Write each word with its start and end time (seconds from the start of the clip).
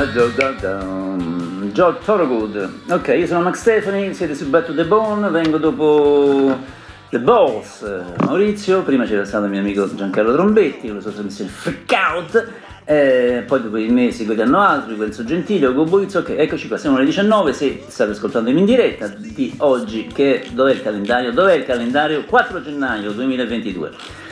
Da, 0.00 0.06
da, 0.06 0.50
da. 0.52 1.16
George 1.72 1.98
Thorogood. 2.06 2.70
Ok, 2.88 3.08
io 3.08 3.26
sono 3.26 3.42
Max 3.42 3.60
Stefani, 3.60 4.14
siete 4.14 4.34
su 4.34 4.48
to 4.48 4.72
the 4.74 4.86
Bone, 4.86 5.28
vengo 5.28 5.58
dopo 5.58 6.56
The 7.10 7.18
Balls. 7.18 7.84
Maurizio, 8.24 8.82
prima 8.82 9.04
c'era 9.04 9.26
stato 9.26 9.44
il 9.44 9.50
mio 9.50 9.60
amico 9.60 9.94
Giancarlo 9.94 10.32
Trombetti 10.32 10.86
con 10.86 10.96
la 10.96 11.02
sua 11.02 11.10
trasmissione 11.10 11.50
Freak 11.50 11.92
Out. 11.92 12.48
Eh, 12.84 13.44
poi 13.46 13.60
dopo 13.60 13.76
di 13.76 13.90
me 13.90 14.10
seguiranno 14.10 14.58
altri, 14.58 14.94
Guenzo 14.94 15.22
Gentile, 15.22 15.66
Ugo 15.66 15.84
Buizzo, 15.84 16.20
ok, 16.20 16.30
eccoci 16.30 16.66
qua, 16.66 16.78
siamo 16.78 16.96
alle 16.96 17.04
19, 17.04 17.52
se 17.52 17.84
state 17.86 18.12
ascoltando 18.12 18.48
in 18.48 18.64
diretta 18.64 19.06
di 19.06 19.52
oggi, 19.58 20.06
che 20.06 20.46
dov'è 20.52 20.72
il 20.72 20.82
calendario? 20.82 21.30
Dov'è 21.30 21.56
il 21.56 21.66
calendario? 21.66 22.24
4 22.24 22.62
gennaio 22.62 23.12
2022. 23.12 24.29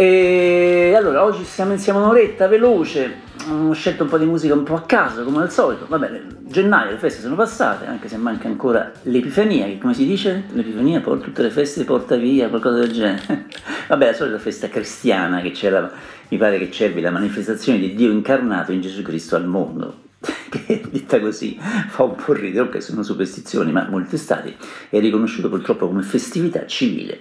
E 0.00 0.94
allora, 0.96 1.22
oggi 1.22 1.44
siamo 1.44 1.72
insieme 1.72 1.98
un'oretta 1.98 2.48
veloce, 2.48 3.16
ho 3.50 3.70
scelto 3.74 4.04
un 4.04 4.08
po' 4.08 4.16
di 4.16 4.24
musica 4.24 4.54
un 4.54 4.62
po' 4.62 4.74
a 4.74 4.80
caso, 4.80 5.24
come 5.24 5.42
al 5.42 5.52
solito. 5.52 5.84
Va 5.90 5.98
bene, 5.98 6.22
gennaio 6.46 6.92
le 6.92 6.96
feste 6.96 7.20
sono 7.20 7.34
passate, 7.34 7.84
anche 7.84 8.08
se 8.08 8.16
manca 8.16 8.48
ancora 8.48 8.90
l'Epifania, 9.02 9.66
che 9.66 9.76
come 9.76 9.92
si 9.92 10.06
dice? 10.06 10.44
L'Epifania, 10.52 11.02
poi 11.02 11.20
tutte 11.20 11.42
le 11.42 11.50
feste 11.50 11.84
porta 11.84 12.16
via, 12.16 12.48
qualcosa 12.48 12.78
del 12.78 12.92
genere. 12.92 13.44
Vabbè, 13.88 14.06
la 14.06 14.14
solita 14.14 14.38
festa 14.38 14.70
cristiana 14.70 15.42
che 15.42 15.50
c'era, 15.50 15.92
mi 16.28 16.38
pare 16.38 16.56
che 16.56 16.70
c'ervi 16.70 17.02
la 17.02 17.10
manifestazione 17.10 17.78
di 17.78 17.94
Dio 17.94 18.10
incarnato 18.10 18.72
in 18.72 18.80
Gesù 18.80 19.02
Cristo 19.02 19.36
al 19.36 19.44
mondo. 19.44 20.08
Che 20.20 20.82
detta 20.90 21.20
così 21.20 21.58
fa 21.88 22.02
un 22.02 22.14
po' 22.14 22.32
ridere, 22.32 22.68
ok, 22.68 22.82
sono 22.82 23.02
superstizioni, 23.02 23.72
ma 23.72 23.86
molti 23.88 24.16
stati 24.16 24.54
è 24.88 25.00
riconosciuto 25.00 25.48
purtroppo 25.48 25.86
come 25.86 26.02
festività 26.02 26.66
civile. 26.66 27.20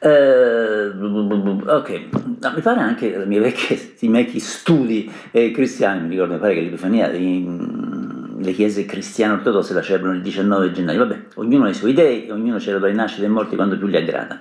Uh, 0.00 1.64
ok, 1.66 2.00
no, 2.40 2.52
mi 2.54 2.60
pare 2.62 2.80
anche 2.80 3.06
i 3.06 3.26
miei 3.26 3.42
vecchi, 3.42 3.96
i 4.00 4.08
vecchi 4.08 4.38
studi 4.38 5.10
eh, 5.32 5.50
cristiani, 5.50 6.02
mi 6.02 6.10
ricordo, 6.10 6.34
mi 6.34 6.38
pare 6.38 6.54
che 6.54 6.60
l'Epifania, 6.60 7.10
in, 7.12 8.36
le 8.40 8.52
chiese 8.52 8.86
cristiane 8.86 9.34
ortodosse 9.34 9.74
la 9.74 9.82
celebrano 9.82 10.14
il 10.14 10.22
19 10.22 10.70
gennaio, 10.70 11.00
vabbè, 11.00 11.18
ognuno 11.34 11.64
ha 11.64 11.70
i 11.70 11.74
suoi 11.74 11.92
dei, 11.92 12.30
ognuno 12.30 12.60
celebra 12.60 12.88
le 12.88 12.94
nascite 12.94 13.26
e 13.26 13.28
morti 13.28 13.56
quando 13.56 13.76
più 13.76 13.88
gli 13.88 13.96
aggrada. 13.96 14.40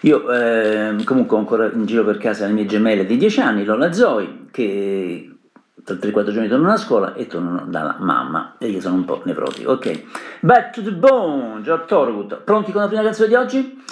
Io 0.00 0.30
eh, 0.30 0.96
comunque 1.04 1.36
ho 1.36 1.40
ancora 1.40 1.70
in 1.72 1.86
giro 1.86 2.04
per 2.04 2.18
casa 2.18 2.46
le 2.46 2.52
mie 2.52 2.66
gemelle 2.66 3.06
di 3.06 3.16
10 3.16 3.40
anni, 3.40 3.64
Lola 3.64 3.92
Zoe, 3.92 4.46
che 4.50 5.35
tra 5.86 5.94
3-4 5.94 6.32
giorni 6.32 6.48
tornano 6.48 6.72
a 6.72 6.76
scuola 6.76 7.14
e 7.14 7.28
tornano 7.28 7.64
dalla 7.68 7.94
mamma 8.00 8.56
e 8.58 8.66
io 8.66 8.80
sono 8.80 8.96
un 8.96 9.04
po' 9.04 9.22
nevrotico. 9.24 9.70
Ok, 9.70 10.02
back 10.40 10.72
to 10.72 10.82
the 10.82 10.90
bone, 10.90 11.62
George 11.62 11.84
Thorogood, 11.86 12.42
pronti 12.42 12.72
con 12.72 12.80
la 12.80 12.88
prima 12.88 13.04
canzone 13.04 13.28
di 13.28 13.34
oggi? 13.36 13.84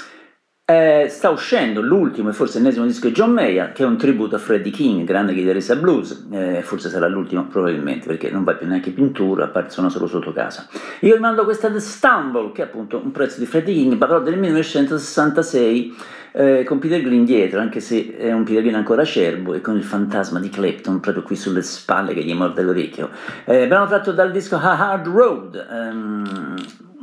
Eh, 0.67 1.09
sta 1.11 1.29
uscendo 1.29 1.83
l'ultimo 1.83 2.31
e 2.31 2.33
forse 2.33 2.57
l'ennesimo 2.57 2.87
disco 2.87 3.09
di 3.09 3.13
John 3.13 3.33
Mayer, 3.33 3.73
che 3.73 3.83
è 3.83 3.87
un 3.87 3.99
tributo 3.99 4.37
a 4.37 4.39
Freddie 4.39 4.73
King, 4.73 5.05
grande 5.05 5.35
chitarrista 5.35 5.77
blues, 5.77 6.27
eh, 6.31 6.63
forse 6.63 6.89
sarà 6.89 7.07
l'ultimo 7.07 7.45
probabilmente, 7.45 8.07
perché 8.07 8.31
non 8.31 8.45
va 8.45 8.55
più 8.55 8.67
neanche 8.67 8.91
in 8.97 9.13
tour, 9.13 9.43
a 9.43 9.69
sono 9.69 9.91
solo 9.91 10.07
sotto 10.07 10.33
casa. 10.33 10.67
Io 11.01 11.17
vi 11.17 11.21
mando 11.21 11.45
questa 11.45 11.71
The 11.71 11.81
Stumble, 11.81 12.53
che 12.53 12.63
è 12.63 12.65
appunto 12.65 12.97
un 12.97 13.11
prezzo 13.11 13.41
di 13.41 13.45
Freddie 13.45 13.75
King, 13.75 13.99
ma 13.99 14.07
però 14.07 14.23
del 14.23 14.39
1966, 14.39 15.97
eh, 16.33 16.65
con 16.65 16.79
Peter 16.79 17.03
Green 17.03 17.27
dietro, 17.27 17.61
anche 17.61 17.81
se 17.81 18.17
è 18.17 18.33
un 18.33 18.45
Peter 18.45 18.63
Green 18.63 18.77
ancora 18.77 19.03
acerbo, 19.03 19.53
e 19.53 19.61
con 19.61 19.77
il 19.77 19.85
fantasma 19.85 20.41
di 20.41 20.49
Clapton 20.49 20.99
proprio 20.99 21.25
qui 21.25 21.37
sulle 21.37 21.61
spalle 21.61 22.15
che 22.15 22.25
gli 22.25 22.33
morde 22.33 22.63
l'orecchio. 22.63 23.11
Eh, 23.45 23.67
brano 23.67 23.87
tratto 23.87 24.13
dal 24.13 24.31
disco 24.31 24.57
A 24.57 24.93
Hard 24.93 25.07
Road, 25.09 25.67
ehm, 25.71 26.55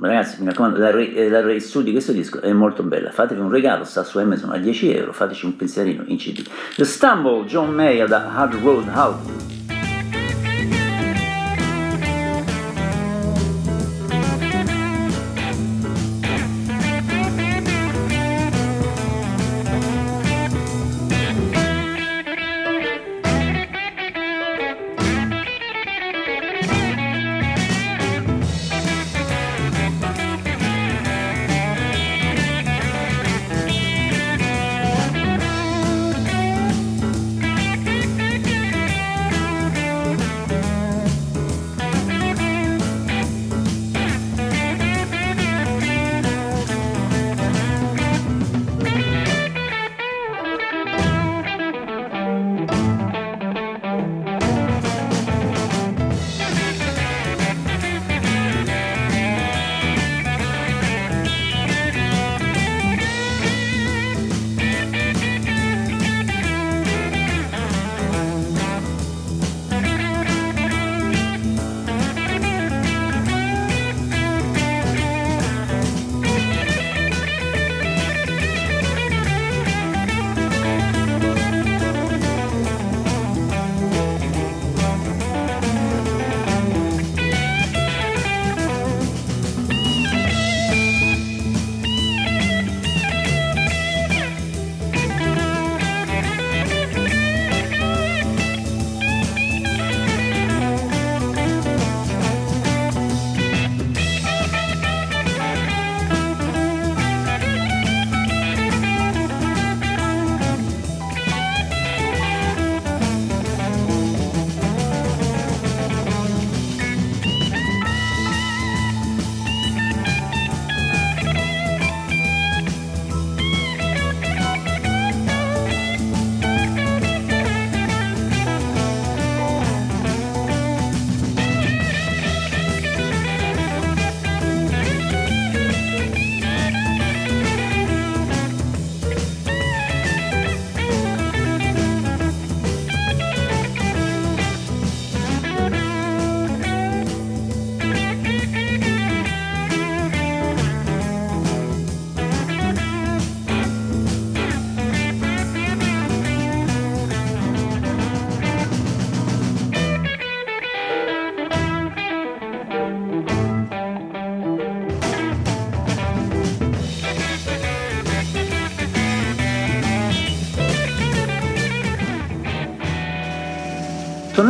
Ragazzi, 0.03 0.41
mi 0.41 0.47
raccomando, 0.47 0.79
la, 0.79 0.89
re, 0.89 1.29
la 1.29 1.41
reissue 1.41 1.83
di 1.83 1.91
questo 1.91 2.11
disco 2.11 2.41
è 2.41 2.51
molto 2.51 2.81
bella. 2.81 3.11
Fatevi 3.11 3.39
un 3.39 3.51
regalo, 3.51 3.83
sta 3.83 4.03
su 4.03 4.17
Amazon 4.17 4.51
a 4.51 4.57
10 4.57 4.95
euro, 4.95 5.13
fateci 5.13 5.45
un 5.45 5.55
pensierino 5.55 6.01
in 6.07 6.17
CD. 6.17 6.43
The 6.75 6.85
Stumble, 6.85 7.45
John 7.45 7.69
Mayer 7.69 8.07
da 8.07 8.33
Hard 8.33 8.55
Road 8.63 8.87
House. 8.87 9.60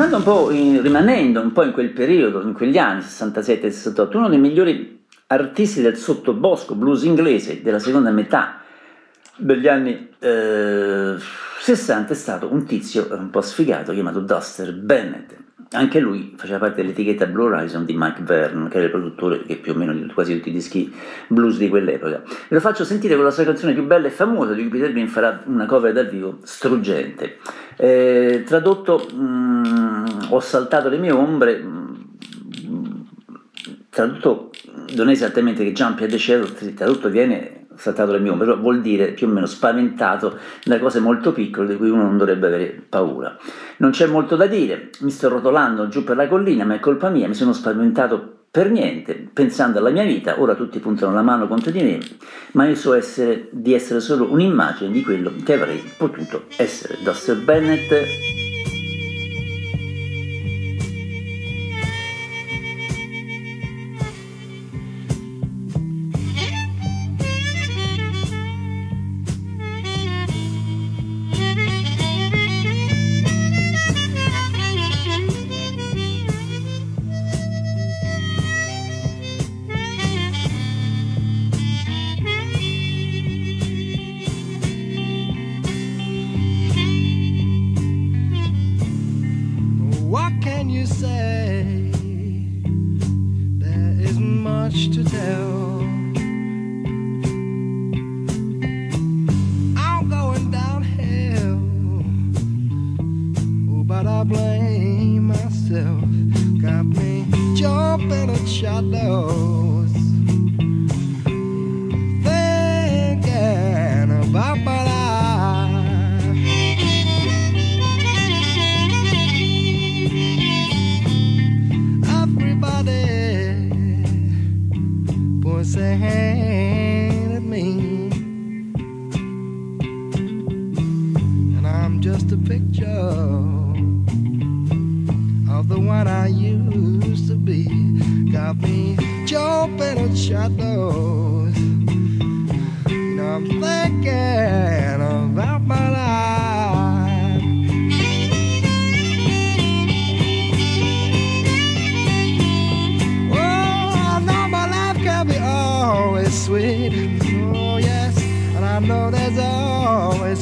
Tornando 0.02 0.18
un 0.18 0.24
po', 0.24 0.52
in, 0.52 0.82
rimanendo 0.82 1.42
un 1.42 1.52
po' 1.52 1.64
in 1.64 1.72
quel 1.72 1.92
periodo, 1.92 2.42
in 2.42 2.54
quegli 2.54 2.78
anni 2.78 3.02
67 3.02 3.68
e 3.68 3.72
68, 3.72 4.18
uno 4.18 4.30
dei 4.30 4.40
migliori 4.40 5.06
artisti 5.28 5.82
del 5.82 5.96
sottobosco 5.96 6.74
blues 6.76 7.04
inglese 7.04 7.62
della 7.62 7.80
seconda 7.80 8.10
metà 8.10 8.62
degli 9.36 9.68
anni 9.68 10.10
eh, 10.20 11.16
60 11.60 12.12
è 12.12 12.16
stato 12.16 12.52
un 12.52 12.66
tizio 12.66 13.08
un 13.12 13.30
po' 13.30 13.42
sfigato 13.42 13.94
chiamato 13.94 14.20
Duster 14.20 14.74
Bennett. 14.74 15.34
Anche 15.74 16.00
lui 16.00 16.34
faceva 16.36 16.60
parte 16.60 16.82
dell'etichetta 16.82 17.28
Blue 17.28 17.46
Horizon 17.46 17.86
di 17.86 17.96
Mike 17.98 18.24
Vernon, 18.24 18.68
che 18.68 18.78
era 18.78 18.86
il 18.86 18.92
produttore 18.92 19.44
che 19.44 19.56
più 19.56 19.72
o 19.72 19.76
meno 19.76 19.94
di 19.94 20.06
quasi 20.08 20.36
tutti 20.36 20.50
i 20.50 20.52
dischi 20.52 20.94
blues 21.28 21.58
di 21.58 21.70
quell'epoca. 21.70 22.24
Ve 22.26 22.56
lo 22.56 22.60
faccio 22.60 22.84
sentire 22.84 23.16
con 23.16 23.24
la 23.24 23.32
sua 23.32 23.46
canzone 23.46 23.74
più 23.74 23.86
bella 23.86 24.08
e 24.08 24.12
famosa, 24.12 24.54
di 24.54 24.62
cui 24.62 24.80
Peter 24.80 24.92
Green 24.92 25.08
farà 25.08 25.42
una 25.46 25.66
cover 25.66 25.94
dal 25.94 26.10
vivo 26.10 26.40
struggente. 26.44 27.38
Eh, 27.78 28.44
tradotto, 28.46 29.08
mh, 29.14 29.22
mm, 29.22 30.06
ho 30.30 30.40
saltato 30.42 30.90
le 30.90 30.98
mie 30.98 31.12
ombre, 31.12 31.58
mh, 31.58 32.06
mm, 32.68 33.02
tradotto 33.90 34.52
non 34.96 35.08
è 35.08 35.12
esattamente 35.14 35.64
che 35.64 35.72
Jump 35.72 36.02
at 36.02 36.10
the 36.10 36.18
Shadow, 36.18 36.50
tradotto 36.76 37.10
viene 37.10 37.61
saltato 37.76 38.12
le 38.12 38.20
mie 38.20 38.32
ombre, 38.32 38.48
però 38.48 38.60
vuol 38.60 38.82
dire 38.82 39.12
più 39.12 39.28
o 39.28 39.32
meno 39.32 39.46
spaventato 39.46 40.38
da 40.64 40.80
cose 40.80 41.00
molto 41.00 41.32
piccole 41.32 41.68
di 41.68 41.78
cui 41.78 41.90
uno 41.90 42.04
non 42.04 42.18
dovrebbe 42.18 42.48
avere 42.48 42.84
paura. 42.88 43.38
Non 43.78 43.92
c'è 43.92 44.08
molto 44.08 44.36
da 44.36 44.48
dire, 44.48 44.90
mi 45.00 45.12
sto 45.12 45.30
rotolando 45.30 45.88
giù 45.88 46.04
per 46.04 46.16
la 46.16 46.28
collina, 46.28 46.66
ma 46.66 46.76
è 46.76 46.80
colpa 46.80 47.10
mia, 47.10 47.28
mi 47.28 47.34
sono 47.34 47.54
spaventato 47.54 48.40
per 48.52 48.70
niente, 48.70 49.30
pensando 49.32 49.80
alla 49.80 49.92
mia 49.92 50.04
vita, 50.04 50.42
ora 50.42 50.56
tutti 50.56 50.80
puntano 50.80 51.14
la 51.14 51.22
mano 51.22 51.48
contro 51.48 51.72
di 51.72 51.82
me, 51.82 52.00
ma 52.52 52.66
io 52.66 52.76
so 52.76 52.94
essere, 52.94 53.48
di 53.52 53.74
essere 53.74 54.02
solo 54.02 54.30
un'immagine 54.30 54.92
di 54.92 55.02
quello 55.04 55.32
che 55.44 55.54
avrei 55.54 55.82
potuto 55.98 56.44
essere. 56.58 56.98
Duster 57.02 57.38
Bennett 57.38 57.94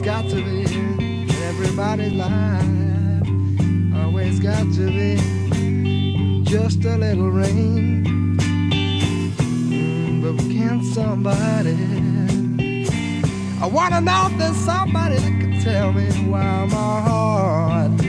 got 0.10 0.28
to 0.28 0.38
be 0.38 0.64
everybody's 1.44 2.14
life. 2.14 3.28
Always 4.04 4.40
got 4.40 4.66
to 4.74 4.88
be 4.88 6.42
just 6.46 6.84
a 6.84 6.98
little 6.98 7.30
rain. 7.30 8.04
Mm, 9.70 10.24
but 10.24 10.38
can 10.50 10.84
somebody? 10.84 11.78
I 13.62 13.68
wanna 13.68 14.02
know 14.02 14.30
if 14.32 14.38
there's 14.40 14.58
somebody 14.58 15.18
that 15.18 15.36
can 15.42 15.62
tell 15.62 15.94
me 15.94 16.08
why 16.28 16.66
my 16.66 17.02
heart. 17.08 18.09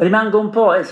rimango 0.00 0.38
un 0.38 0.48
po', 0.48 0.74
eh, 0.74 0.84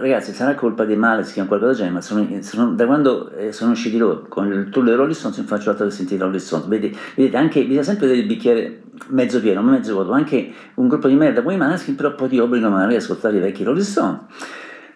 ragazzi, 0.00 0.32
sarà 0.32 0.54
colpa 0.54 0.84
di 0.84 0.96
male, 0.96 1.24
si 1.24 1.34
chiama 1.34 1.48
qualcosa 1.48 1.72
del 1.72 1.80
genere, 1.80 1.94
ma 1.96 2.00
sono, 2.00 2.26
sono, 2.40 2.72
da 2.72 2.86
quando 2.86 3.30
eh, 3.32 3.52
sono 3.52 3.72
usciti 3.72 3.98
loro 3.98 4.24
con 4.28 4.50
il 4.50 4.70
tour 4.70 4.84
dei 4.84 4.94
Rolling 4.94 5.14
Stones 5.14 5.36
non 5.36 5.46
faccio 5.46 5.70
altro 5.70 5.84
che 5.84 5.92
sentire 5.92 6.22
Rolling 6.22 6.40
Stones. 6.40 6.66
Vedete, 6.66 6.96
vedete 7.14 7.36
anche, 7.36 7.62
bisogna 7.64 7.82
sempre 7.82 8.12
il 8.12 8.24
bicchiere 8.24 8.82
mezzo 9.08 9.40
pieno, 9.40 9.60
mezzo 9.62 9.92
vuoto, 9.92 10.12
anche 10.12 10.52
un 10.74 10.88
gruppo 10.88 11.08
di 11.08 11.14
merda 11.14 11.42
come 11.42 11.54
i 11.54 11.58
Maneskin, 11.58 11.94
però 11.96 12.14
poi 12.14 12.28
ti 12.28 12.38
obbligano 12.38 12.74
magari 12.74 12.94
ad 12.94 13.02
ascoltare 13.02 13.36
i 13.36 13.40
vecchi 13.40 13.62
Rolling 13.62 13.84
Stones. 13.84 14.20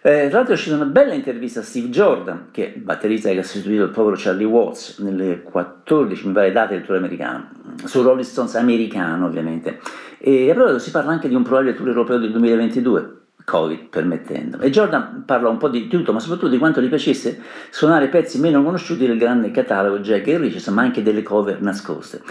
Eh, 0.03 0.29
tra 0.29 0.37
l'altro 0.37 0.53
è 0.53 0.57
uscita 0.57 0.75
una 0.75 0.85
bella 0.85 1.13
intervista 1.13 1.59
a 1.59 1.63
Steve 1.63 1.89
Jordan, 1.89 2.47
che 2.49 2.73
batterista 2.75 3.29
che 3.29 3.37
ha 3.37 3.43
sostituito 3.43 3.83
il 3.83 3.91
povero 3.91 4.15
Charlie 4.17 4.45
Watts 4.45 4.97
nelle 4.97 5.43
14 5.43 6.25
mi 6.25 6.33
pare, 6.33 6.51
date 6.51 6.73
del 6.73 6.83
tour 6.83 6.97
americano. 6.97 7.49
su 7.83 8.01
Rolling 8.01 8.25
Stones 8.25 8.55
americano 8.55 9.27
ovviamente. 9.27 9.79
E 10.17 10.49
a 10.49 10.53
proposito 10.55 10.79
si 10.79 10.89
parla 10.89 11.11
anche 11.11 11.27
di 11.27 11.35
un 11.35 11.43
probabile 11.43 11.75
tour 11.75 11.89
europeo 11.89 12.17
del 12.17 12.31
2022. 12.31 13.20
Covid 13.43 13.87
permettendo. 13.89 14.59
E 14.59 14.69
Jordan 14.69 15.23
parla 15.25 15.49
un 15.49 15.57
po' 15.57 15.69
di 15.69 15.87
tutto, 15.87 16.13
ma 16.13 16.19
soprattutto 16.19 16.49
di 16.49 16.57
quanto 16.57 16.81
gli 16.81 16.89
piacesse 16.89 17.39
suonare 17.69 18.07
pezzi 18.07 18.39
meno 18.39 18.63
conosciuti 18.63 19.05
del 19.05 19.17
grande 19.17 19.51
catalogo 19.51 19.99
Jack 19.99 20.27
e 20.27 20.37
Richards, 20.37 20.67
ma 20.67 20.81
anche 20.81 21.03
delle 21.03 21.23
cover 21.23 21.61
nascoste. 21.61 22.21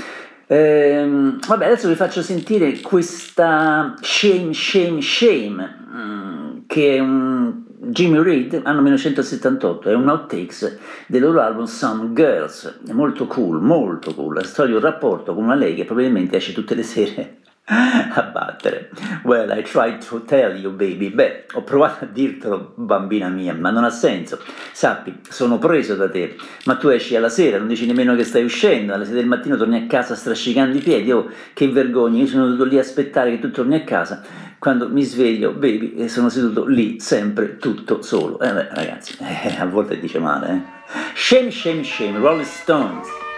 Ehm, 0.46 1.38
vabbè, 1.46 1.66
adesso 1.66 1.88
vi 1.88 1.94
faccio 1.94 2.22
sentire 2.22 2.80
questa 2.80 3.94
Shame, 4.00 4.52
Shame, 4.52 5.00
Shame, 5.00 5.86
mm, 5.94 6.58
che 6.66 6.96
è 6.96 6.98
un 6.98 7.68
Jimmy 7.82 8.22
Reed, 8.22 8.60
anno 8.64 8.82
1978, 8.82 9.88
è 9.88 9.94
un 9.94 10.08
outtakes 10.08 10.78
del 11.06 11.22
loro 11.22 11.40
album 11.40 11.64
Some 11.64 12.12
Girls, 12.12 12.80
è 12.86 12.92
molto 12.92 13.26
cool, 13.26 13.60
molto 13.62 14.14
cool, 14.14 14.34
la 14.34 14.44
storia 14.44 14.72
di 14.72 14.76
un 14.76 14.82
rapporto 14.84 15.34
con 15.34 15.44
una 15.44 15.54
lei 15.54 15.74
che 15.74 15.84
probabilmente 15.84 16.36
esce 16.36 16.52
tutte 16.52 16.74
le 16.74 16.82
sere 16.82 17.39
a 18.12 18.22
battere. 18.22 18.90
Well, 19.22 19.56
I 19.56 19.62
tried 19.62 20.00
to 20.06 20.24
tell 20.24 20.56
you, 20.56 20.70
baby. 20.70 21.10
Beh, 21.10 21.46
ho 21.52 21.62
provato 21.62 22.04
a 22.04 22.08
dirtelo, 22.08 22.72
bambina 22.74 23.28
mia, 23.28 23.54
ma 23.54 23.70
non 23.70 23.84
ha 23.84 23.90
senso. 23.90 24.40
Sappi, 24.72 25.20
sono 25.28 25.58
preso 25.58 25.94
da 25.94 26.10
te, 26.10 26.36
ma 26.64 26.76
tu 26.76 26.88
esci 26.88 27.14
alla 27.14 27.28
sera, 27.28 27.58
non 27.58 27.68
dici 27.68 27.86
nemmeno 27.86 28.16
che 28.16 28.24
stai 28.24 28.42
uscendo, 28.42 28.92
alle 28.92 29.04
6 29.04 29.14
del 29.14 29.26
mattino 29.26 29.56
torni 29.56 29.76
a 29.76 29.86
casa 29.86 30.16
strascicando 30.16 30.76
i 30.76 30.80
piedi. 30.80 31.12
Oh, 31.12 31.30
che 31.54 31.68
vergogna, 31.68 32.20
io 32.20 32.26
sono 32.26 32.46
dovuto 32.46 32.64
lì 32.64 32.76
a 32.76 32.80
aspettare 32.80 33.30
che 33.30 33.38
tu 33.38 33.50
torni 33.52 33.76
a 33.76 33.84
casa. 33.84 34.20
Quando 34.58 34.88
mi 34.88 35.04
sveglio, 35.04 35.52
baby, 35.52 35.94
e 35.94 36.08
sono 36.08 36.28
seduto 36.28 36.66
lì, 36.66 36.98
sempre, 36.98 37.56
tutto 37.56 38.02
solo. 38.02 38.40
Eh 38.40 38.52
beh, 38.52 38.68
ragazzi, 38.72 39.16
eh, 39.20 39.56
a 39.58 39.66
volte 39.66 39.98
dice 40.00 40.18
male, 40.18 40.52
eh. 40.52 40.78
Shame, 41.14 41.50
shame, 41.50 41.84
shame, 41.84 42.18
Rolling 42.18 42.44
Stones. 42.44 43.29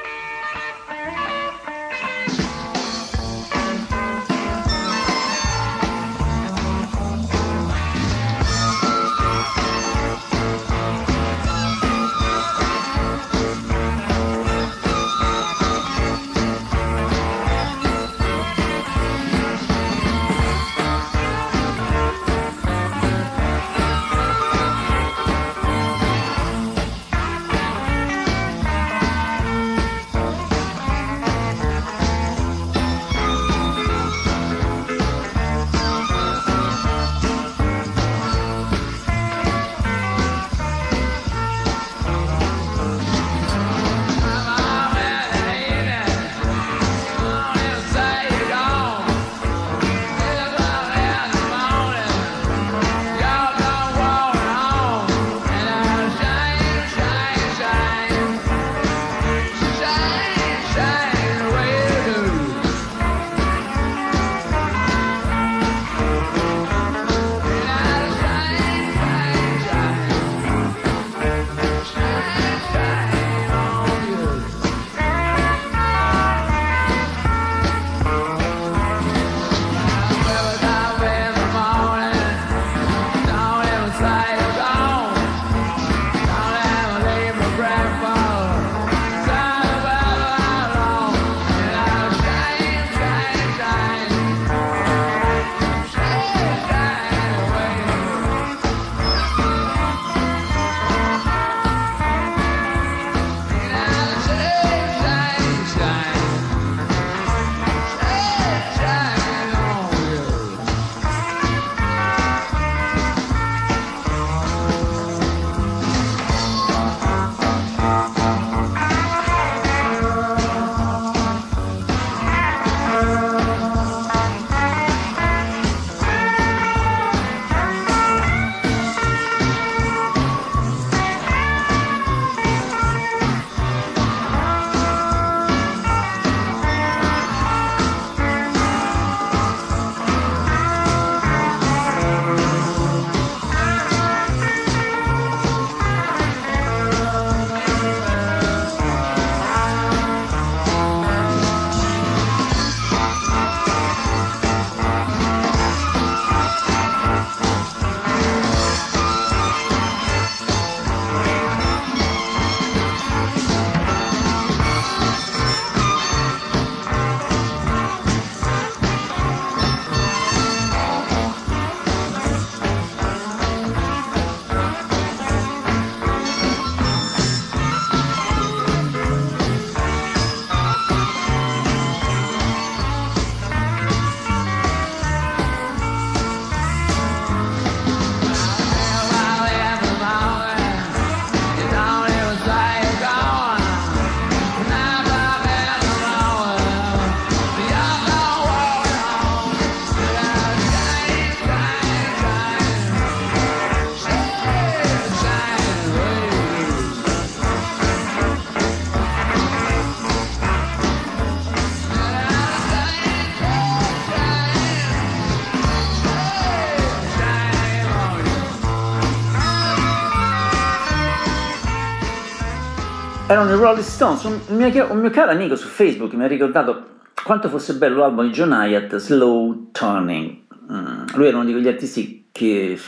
Erano 223.42 223.54
i 223.54 223.58
Rolling 223.58 223.84
Stones. 223.84 224.22
Un 224.24 224.56
mio, 224.56 224.86
un 224.90 224.98
mio, 225.00 225.10
caro 225.10 225.32
amico 225.32 225.56
su 225.56 225.66
Facebook 225.66 226.12
mi 226.14 226.24
ha 226.24 226.28
ricordato 226.28 226.90
quanto 227.24 227.48
fosse 227.48 227.74
bello 227.74 227.98
l'album 227.98 228.26
di 228.26 228.32
John 228.32 228.52
Hyatt, 228.52 228.96
Slow 228.96 229.70
Turning. 229.72 230.38
Mm, 230.70 231.04
lui 231.14 231.26
era 231.26 231.36
uno 231.36 231.46
di 231.46 231.52
quegli 231.52 231.68
artisti 231.68 232.28
che 232.30 232.78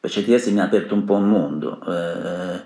per 0.00 0.10
certi 0.10 0.30
versi 0.30 0.52
mi 0.52 0.60
ha 0.60 0.64
aperto 0.64 0.94
un 0.94 1.04
po' 1.04 1.14
un 1.14 1.28
mondo. 1.28 1.80
Eh, 1.86 2.62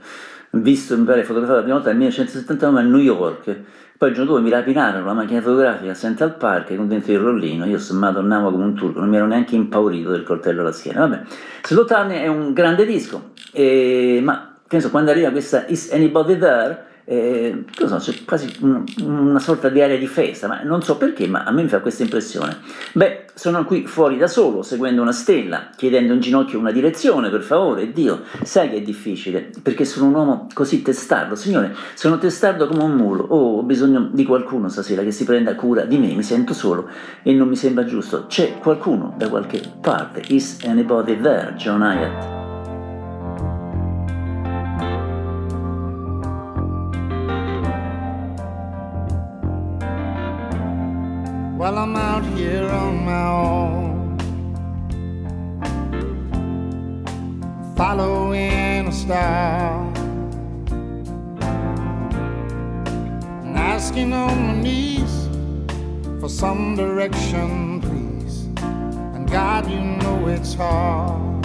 visto, 0.50 0.96
mi 0.96 1.04
pare, 1.04 1.25
fotografato 1.25 1.58
la 1.58 1.62
prima 1.62 1.76
volta 1.76 1.90
nel 1.90 1.99
1979 1.99 2.80
a 2.80 2.82
New 2.82 3.00
York, 3.00 3.61
poi 3.99 4.08
il 4.08 4.14
giorno 4.14 4.32
dopo 4.32 4.42
mi 4.42 4.50
rapinarono 4.50 5.04
la 5.04 5.12
macchina 5.12 5.40
fotografica 5.40 5.92
a 5.92 5.94
Central 5.94 6.37
Park 6.37 6.75
con 6.75 6.88
dentro 6.88 7.12
il 7.12 7.18
rollino, 7.18 7.64
io 7.64 7.78
madonnavo 7.92 8.50
come 8.50 8.64
un 8.64 8.75
turco, 8.75 9.00
non 9.00 9.08
mi 9.08 9.16
ero 9.16 9.26
neanche 9.26 9.54
impaurito 9.54 10.11
del 10.11 10.25
coltello 10.25 10.61
alla 10.61 10.72
schiena. 10.72 11.06
Vabbè, 11.06 11.22
Slow 11.64 11.84
Turner 11.84 12.22
è 12.22 12.26
un 12.26 12.52
grande 12.52 12.84
disco, 12.84 13.30
e, 13.52 14.20
ma 14.22 14.56
penso 14.66 14.90
quando 14.90 15.11
arriva 15.11 15.30
questa 15.30 15.64
Is 15.68 15.90
Anybody 15.92 16.37
There 16.37 16.90
eh, 17.04 17.64
so, 17.75 17.97
c'è 17.97 18.25
quasi 18.25 18.52
una, 18.61 19.38
sorta 19.38 19.68
di 19.68 19.80
area 19.80 19.97
di 19.97 20.06
festa, 20.06 20.47
ma 20.47 20.62
non 20.62 20.82
so 20.82 20.97
perché, 20.97 21.26
ma 21.26 21.44
a 21.44 21.50
me 21.50 21.62
mi 21.62 21.68
fa 21.68 21.80
questa 21.80 22.02
impressione. 22.02 22.59
Beh, 22.92 23.25
sono 23.35 23.64
qui 23.64 23.87
fuori 23.87 24.16
da 24.18 24.26
solo, 24.26 24.62
seguendo 24.62 25.02
una 25.02 25.12
stella, 25.12 25.71
chiedendo 25.75 26.12
in 26.12 26.21
ginocchio 26.21 26.59
una 26.59 26.71
direzione, 26.71 27.30
per 27.30 27.42
favore, 27.42 27.92
Dio, 27.92 28.23
sai 28.42 28.71
che 28.71 28.76
è 28.76 28.82
difficile, 28.82 29.50
perché 29.62 29.85
sono 29.85 30.06
un 30.06 30.14
uomo 30.14 30.47
così 30.52 30.82
testardo, 30.82 31.35
Signore, 31.35 31.75
sono 31.94 32.18
testardo 32.18 32.68
come 32.68 32.85
un 32.85 32.92
mulo, 32.92 33.25
oh, 33.25 33.59
ho 33.59 33.62
bisogno 33.62 34.09
di 34.12 34.25
qualcuno 34.25 34.68
stasera 34.68 35.02
che 35.02 35.11
si 35.11 35.25
prenda 35.25 35.54
cura 35.54 35.85
di 35.85 35.99
me, 35.99 36.14
mi 36.14 36.23
sento 36.23 36.54
solo 36.54 36.88
e 37.23 37.32
non 37.32 37.49
mi 37.49 37.56
sembra 37.56 37.85
giusto, 37.85 38.26
c'è 38.26 38.59
qualcuno 38.59 39.14
da 39.16 39.28
qualche 39.28 39.61
parte, 39.80 40.23
is 40.28 40.59
anybody 40.64 41.18
there, 41.21 41.54
John 41.56 41.80
Hyatt? 41.80 42.51
While 51.62 51.78
I'm 51.78 51.95
out 51.95 52.25
here 52.37 52.69
on 52.69 53.04
my 53.04 53.25
own. 53.25 54.19
Following 57.76 58.88
a 58.88 58.92
star. 58.92 59.87
And 63.45 63.57
asking 63.57 64.12
on 64.12 64.37
my 64.49 64.61
knees 64.61 65.28
for 66.21 66.28
some 66.28 66.75
direction, 66.75 67.81
please. 67.81 68.47
And 69.14 69.31
God, 69.31 69.71
you 69.71 69.78
know 69.78 70.26
it's 70.26 70.54
hard. 70.54 71.45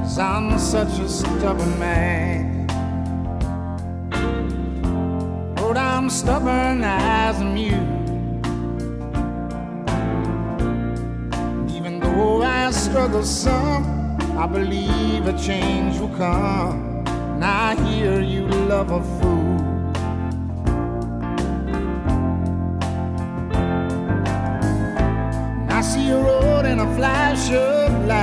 Cause 0.00 0.16
I'm 0.16 0.56
such 0.60 1.00
a 1.00 1.08
stubborn 1.08 1.76
man. 1.80 2.49
I'm 5.76 6.10
stubborn 6.10 6.82
as 6.82 7.40
a 7.40 7.44
mule. 7.44 8.00
Even 11.76 12.00
though 12.00 12.42
I 12.42 12.70
struggle 12.70 13.22
some, 13.22 14.16
I 14.36 14.46
believe 14.46 15.26
a 15.26 15.38
change 15.38 15.98
will 15.98 16.16
come. 16.16 17.04
And 17.06 17.44
I 17.44 17.74
hear 17.86 18.20
you 18.20 18.46
love 18.46 18.90
a 18.90 19.02
fool. 19.18 19.58
And 25.60 25.70
I 25.70 25.80
see 25.82 26.10
a 26.10 26.20
road 26.20 26.66
in 26.66 26.80
a 26.80 26.94
flash 26.96 27.50
of 27.52 27.92
lightning. 28.06 28.19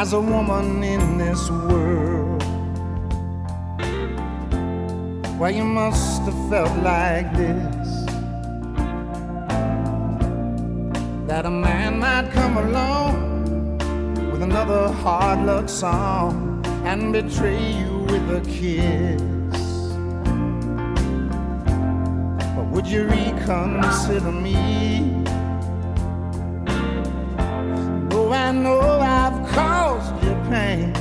As 0.00 0.12
a 0.12 0.20
woman 0.20 0.84
in 0.84 1.18
this 1.18 1.50
world. 1.50 2.40
Well, 5.36 5.50
you 5.50 5.64
must 5.64 6.22
have 6.22 6.40
felt 6.48 6.72
like 6.84 7.26
this 7.36 7.88
that 11.26 11.46
a 11.46 11.50
man 11.50 11.98
might 11.98 12.30
come 12.30 12.58
along 12.58 13.78
with 14.30 14.40
another 14.40 14.86
hard 15.02 15.44
luck 15.44 15.68
song 15.68 16.62
and 16.84 17.12
betray 17.12 17.60
you 17.80 17.92
with 18.10 18.26
a 18.40 18.42
kiss. 18.56 19.20
But 22.54 22.66
would 22.72 22.86
you 22.86 23.02
reconsider 23.02 24.30
me? 24.30 25.24
Oh, 28.12 28.30
I 28.32 28.52
know 28.52 28.98
you 28.98 29.17
pain. 30.50 30.92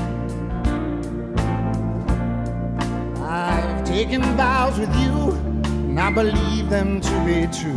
I've 3.22 3.84
taken 3.86 4.22
vows 4.36 4.78
with 4.78 4.94
you, 4.98 5.32
and 5.90 6.00
I 6.00 6.12
believe 6.12 6.70
them 6.70 7.02
to 7.02 7.26
be 7.26 7.48
true. 7.58 7.74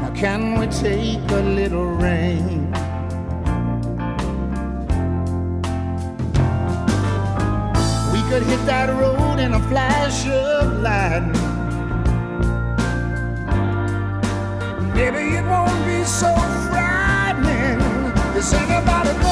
Now, 0.00 0.12
can 0.14 0.58
we 0.58 0.66
take 0.66 1.30
a 1.30 1.42
little 1.42 1.86
rain? 1.86 2.70
We 8.12 8.20
could 8.28 8.42
hit 8.42 8.62
that 8.66 8.88
road 9.00 9.38
in 9.38 9.54
a 9.54 9.60
flash 9.68 10.26
of 10.26 10.80
lightning. 10.80 11.50
Maybe 14.94 15.36
it 15.36 15.44
won't 15.44 15.86
be 15.86 16.04
so 16.04 16.32
frightening. 16.68 17.80
Is 18.36 18.52
anybody 18.52 19.12
there? 19.22 19.31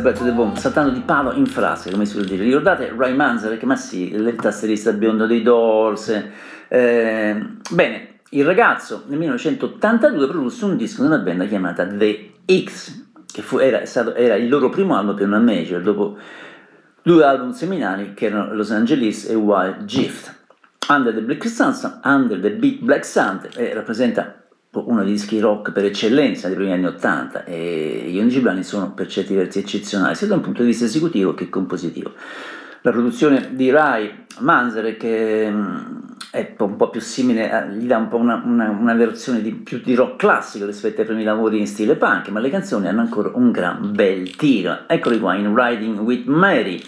Brett 0.00 0.22
de 0.22 0.32
Bomb 0.32 0.56
saltando 0.56 0.90
di 0.90 1.00
palo 1.00 1.32
in 1.32 1.46
frase 1.46 1.90
come 1.90 2.06
si 2.06 2.14
vuol 2.14 2.26
dire. 2.26 2.44
Ricordate 2.44 2.94
Ray 2.96 3.14
Manzarek 3.14 3.62
ma 3.64 3.76
sì 3.76 4.12
il 4.12 4.34
tasserista 4.36 4.92
biondo 4.92 5.26
dei 5.26 5.42
Doors? 5.42 6.22
Eh, 6.68 7.46
bene 7.70 8.20
il 8.30 8.44
ragazzo 8.44 9.04
nel 9.08 9.18
1982 9.18 10.28
produsse 10.28 10.64
un 10.64 10.76
disco 10.76 11.02
di 11.02 11.08
una 11.08 11.18
band 11.18 11.46
chiamata 11.48 11.86
The 11.86 12.32
X 12.46 13.04
che 13.30 13.42
fu, 13.42 13.58
era, 13.58 13.84
stato, 13.84 14.14
era, 14.14 14.36
il 14.36 14.48
loro 14.48 14.68
primo 14.68 14.96
album 14.96 15.16
per 15.16 15.26
una 15.26 15.38
major 15.38 15.82
dopo 15.82 16.16
due 17.02 17.24
album 17.24 17.50
seminali 17.50 18.14
che 18.14 18.26
erano 18.26 18.54
Los 18.54 18.70
Angeles 18.70 19.28
e 19.28 19.34
Wild 19.34 19.84
Gift. 19.84 20.40
Under 20.88 21.14
the 21.14 21.22
Black 21.22 21.46
Sun, 21.46 22.00
Under 22.04 22.40
the 22.40 22.50
Big 22.52 22.80
Black 22.80 23.04
Sun 23.04 23.40
eh, 23.56 23.72
rappresenta 23.74 24.41
uno 24.74 25.02
dei 25.02 25.12
dischi 25.12 25.38
rock 25.38 25.70
per 25.72 25.84
eccellenza 25.84 26.48
dei 26.48 26.56
primi 26.56 26.72
anni 26.72 26.86
Ottanta 26.86 27.44
e 27.44 28.04
gli 28.08 28.18
11 28.18 28.40
brani 28.40 28.62
sono 28.62 28.92
per 28.92 29.06
certi 29.06 29.34
versi 29.34 29.58
eccezionali, 29.58 30.14
sia 30.14 30.26
da 30.26 30.34
un 30.34 30.40
punto 30.40 30.62
di 30.62 30.68
vista 30.68 30.86
esecutivo 30.86 31.34
che 31.34 31.48
compositivo. 31.50 32.12
La 32.84 32.90
produzione 32.90 33.50
di 33.52 33.70
Rai 33.70 34.10
Manzere, 34.38 34.96
che 34.96 35.48
mm, 35.48 35.76
è 36.32 36.54
un 36.58 36.76
po' 36.76 36.90
più 36.90 37.00
simile, 37.00 37.68
gli 37.76 37.86
dà 37.86 37.98
un 37.98 38.08
po' 38.08 38.16
una, 38.16 38.42
una, 38.44 38.70
una 38.70 38.94
versione 38.94 39.40
di, 39.40 39.52
più 39.52 39.80
di 39.84 39.94
rock 39.94 40.16
classico 40.16 40.66
rispetto 40.66 41.02
ai 41.02 41.06
primi 41.06 41.22
lavori 41.22 41.60
in 41.60 41.66
stile 41.66 41.94
punk, 41.94 42.28
ma 42.30 42.40
le 42.40 42.50
canzoni 42.50 42.88
hanno 42.88 43.02
ancora 43.02 43.30
un 43.34 43.52
gran 43.52 43.92
bel 43.92 44.34
tiro. 44.34 44.88
Eccoli 44.88 45.20
qua 45.20 45.34
in 45.34 45.54
Riding 45.54 45.98
with 46.00 46.24
Mary. 46.24 46.82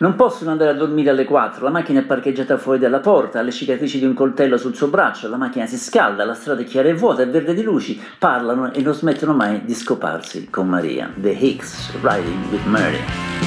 Non 0.00 0.14
possono 0.14 0.52
andare 0.52 0.70
a 0.70 0.74
dormire 0.74 1.10
alle 1.10 1.24
4, 1.24 1.64
la 1.64 1.70
macchina 1.70 1.98
è 1.98 2.04
parcheggiata 2.04 2.56
fuori 2.56 2.78
dalla 2.78 3.00
porta, 3.00 3.40
ha 3.40 3.42
le 3.42 3.50
cicatrici 3.50 3.98
di 3.98 4.04
un 4.04 4.14
coltello 4.14 4.56
sul 4.56 4.76
suo 4.76 4.86
braccio, 4.86 5.28
la 5.28 5.36
macchina 5.36 5.66
si 5.66 5.76
scalda, 5.76 6.24
la 6.24 6.34
strada 6.34 6.60
è 6.60 6.64
chiara 6.64 6.88
e 6.88 6.94
vuota, 6.94 7.22
è 7.22 7.28
verde 7.28 7.52
di 7.52 7.64
luci, 7.64 8.00
parlano 8.16 8.72
e 8.72 8.80
non 8.80 8.94
smettono 8.94 9.34
mai 9.34 9.64
di 9.64 9.74
scoparsi 9.74 10.50
con 10.50 10.68
Maria. 10.68 11.10
The 11.16 11.30
Hicks, 11.30 11.94
Riding 12.00 12.48
with 12.52 12.64
Mary. 12.66 13.37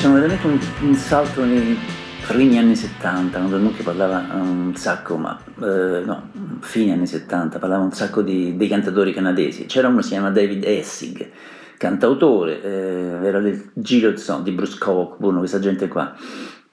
Facciamo 0.00 0.18
veramente 0.18 0.46
un, 0.46 0.58
un, 0.88 0.94
salto 0.94 1.44
nei 1.44 1.78
primi 2.26 2.56
anni 2.56 2.74
70, 2.74 3.36
quando 3.36 3.56
il 3.56 3.62
Mucchio 3.62 3.84
parlava 3.84 4.28
un 4.32 4.74
sacco, 4.74 5.18
ma 5.18 5.38
eh, 5.60 6.00
no, 6.02 6.30
fine 6.60 6.94
anni 6.94 7.06
70, 7.06 7.58
parlava 7.58 7.84
un 7.84 7.92
sacco 7.92 8.22
di, 8.22 8.56
dei 8.56 8.66
cantatori 8.66 9.12
canadesi. 9.12 9.66
C'era 9.66 9.88
uno 9.88 9.98
che 9.98 10.04
si 10.04 10.08
chiama 10.08 10.30
David 10.30 10.64
Essig, 10.64 11.30
cantautore, 11.76 12.62
eh, 12.62 13.26
era 13.26 13.40
del 13.40 13.72
giro 13.74 14.14
di 14.42 14.50
Bruce 14.52 14.78
Cockburn, 14.78 15.36
questa 15.36 15.58
gente 15.58 15.86
qua. 15.86 16.16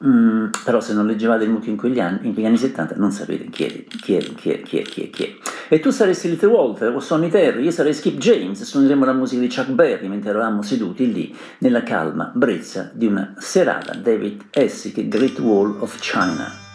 Mm, 0.05 0.49
però 0.63 0.79
se 0.79 0.93
non 0.93 1.07
leggevate 1.07 1.45
il 1.45 1.49
mucchio 1.49 1.71
in 1.71 1.77
quegli 1.77 1.99
anni, 1.99 2.27
in 2.27 2.33
quegli 2.33 2.45
anni 2.45 2.57
70 2.57 2.95
non 2.97 3.11
sapete 3.11 3.49
chi 3.49 3.65
è, 3.65 3.83
chi 3.83 4.15
è, 4.15 4.19
chi 4.35 4.51
è, 4.51 4.61
chi 4.61 4.77
è, 4.77 4.81
chi 4.83 5.01
è, 5.01 5.09
chi 5.09 5.23
è. 5.23 5.35
E 5.69 5.79
tu 5.79 5.89
saresti 5.89 6.29
Little 6.29 6.49
Walter 6.49 6.93
o 6.93 6.99
Sonny 6.99 7.29
Terry, 7.29 7.63
io 7.63 7.71
sarei 7.71 7.93
Skip 7.93 8.19
James, 8.19 8.61
suoneremo 8.61 9.05
la 9.05 9.13
musica 9.13 9.41
di 9.41 9.47
Chuck 9.47 9.69
Berry 9.69 10.07
mentre 10.07 10.29
eravamo 10.29 10.61
seduti 10.61 11.11
lì 11.11 11.35
nella 11.59 11.81
calma 11.81 12.31
brezza 12.33 12.91
di 12.93 13.07
una 13.07 13.33
serata 13.37 13.95
David 13.95 14.45
Essick 14.51 15.07
Great 15.07 15.39
Wall 15.39 15.77
of 15.79 15.97
China. 15.99 16.66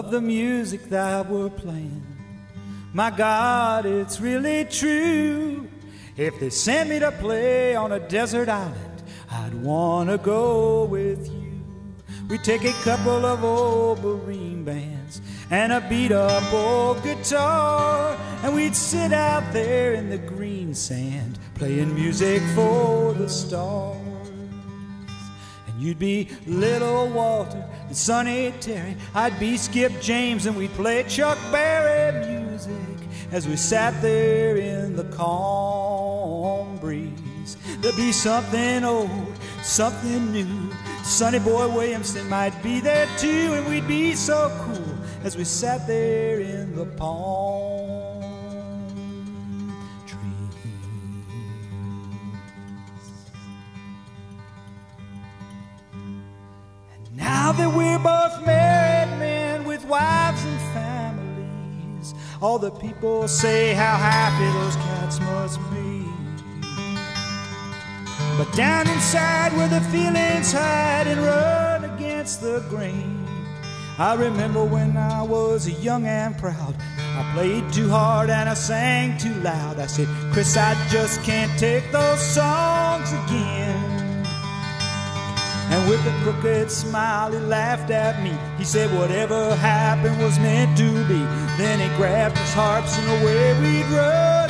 Love 0.00 0.10
the 0.10 0.20
music 0.20 0.88
that 0.88 1.28
we're 1.28 1.50
playing. 1.50 2.02
My 2.94 3.10
God, 3.10 3.84
it's 3.84 4.18
really 4.18 4.64
true. 4.64 5.68
If 6.16 6.40
they 6.40 6.48
sent 6.48 6.88
me 6.88 6.98
to 7.00 7.12
play 7.12 7.74
on 7.74 7.92
a 7.92 8.00
desert 8.08 8.48
island, 8.48 9.02
I'd 9.30 9.52
want 9.52 10.08
to 10.08 10.16
go 10.16 10.84
with 10.86 11.30
you. 11.30 11.52
We'd 12.30 12.42
take 12.42 12.64
a 12.64 12.72
couple 12.82 13.26
of 13.26 13.44
old 13.44 14.02
marine 14.02 14.64
bands 14.64 15.20
and 15.50 15.70
a 15.70 15.82
beat 15.82 16.12
up 16.12 16.50
old 16.50 17.02
guitar, 17.02 18.16
and 18.42 18.54
we'd 18.54 18.74
sit 18.74 19.12
out 19.12 19.52
there 19.52 19.92
in 19.92 20.08
the 20.08 20.16
green 20.16 20.74
sand 20.74 21.38
playing 21.56 21.94
music 21.94 22.40
for 22.54 23.12
the 23.12 23.28
stars. 23.28 23.98
And 25.66 25.78
you'd 25.78 25.98
be 25.98 26.30
little 26.46 27.10
Walter 27.10 27.68
and 27.90 27.96
Sonny 27.96 28.54
Terry, 28.60 28.96
I'd 29.16 29.36
be 29.40 29.56
Skip 29.56 30.00
James, 30.00 30.46
and 30.46 30.56
we'd 30.56 30.72
play 30.74 31.02
Chuck 31.08 31.36
Berry 31.50 32.24
music 32.24 32.72
as 33.32 33.48
we 33.48 33.56
sat 33.56 34.00
there 34.00 34.56
in 34.56 34.94
the 34.94 35.02
calm 35.04 36.76
breeze. 36.76 37.56
There'd 37.80 37.96
be 37.96 38.12
something 38.12 38.84
old, 38.84 39.34
something 39.64 40.30
new. 40.30 40.70
Sonny 41.02 41.40
Boy 41.40 41.66
Williamson 41.66 42.28
might 42.28 42.62
be 42.62 42.78
there 42.78 43.08
too, 43.18 43.54
and 43.54 43.66
we'd 43.66 43.88
be 43.88 44.14
so 44.14 44.56
cool 44.62 44.96
as 45.24 45.36
we 45.36 45.42
sat 45.42 45.84
there 45.88 46.38
in 46.38 46.76
the 46.76 46.86
palm 46.86 48.09
now 57.20 57.52
that 57.52 57.68
we're 57.68 57.98
both 57.98 58.44
married 58.44 59.16
men 59.18 59.64
with 59.64 59.84
wives 59.84 60.42
and 60.44 60.60
families, 60.74 62.14
all 62.42 62.58
the 62.58 62.70
people 62.70 63.28
say 63.28 63.72
how 63.74 63.96
happy 63.96 64.48
those 64.58 64.76
cats 64.76 65.20
must 65.20 65.58
be. 65.70 65.90
But 68.38 68.50
down 68.56 68.88
inside 68.88 69.52
where 69.52 69.68
the 69.68 69.82
feelings 69.92 70.52
hide 70.52 71.06
and 71.06 71.20
run 71.20 71.84
against 71.94 72.40
the 72.40 72.64
grain. 72.70 73.26
I 73.98 74.14
remember 74.14 74.64
when 74.64 74.96
I 74.96 75.22
was 75.22 75.68
young 75.84 76.06
and 76.06 76.36
proud. 76.38 76.74
I 76.98 77.30
played 77.34 77.70
too 77.70 77.90
hard 77.90 78.30
and 78.30 78.48
I 78.48 78.54
sang 78.54 79.18
too 79.18 79.34
loud. 79.42 79.78
I 79.78 79.84
said, 79.86 80.08
Chris, 80.32 80.56
I 80.56 80.74
just 80.88 81.22
can't 81.22 81.52
take 81.58 81.92
those 81.92 82.18
songs 82.18 83.12
again. 83.12 83.99
And 85.70 85.88
with 85.88 86.04
a 86.04 86.10
crooked 86.22 86.70
smile, 86.70 87.30
he 87.30 87.38
laughed 87.38 87.90
at 87.90 88.22
me. 88.22 88.36
He 88.58 88.64
said, 88.64 88.92
Whatever 88.98 89.54
happened 89.56 90.20
was 90.20 90.38
meant 90.40 90.76
to 90.78 90.90
be. 91.06 91.20
Then 91.56 91.78
he 91.78 91.96
grabbed 91.96 92.36
his 92.36 92.52
harps 92.52 92.98
and 92.98 93.22
away 93.22 93.60
we'd 93.60 93.86
run 93.86 94.49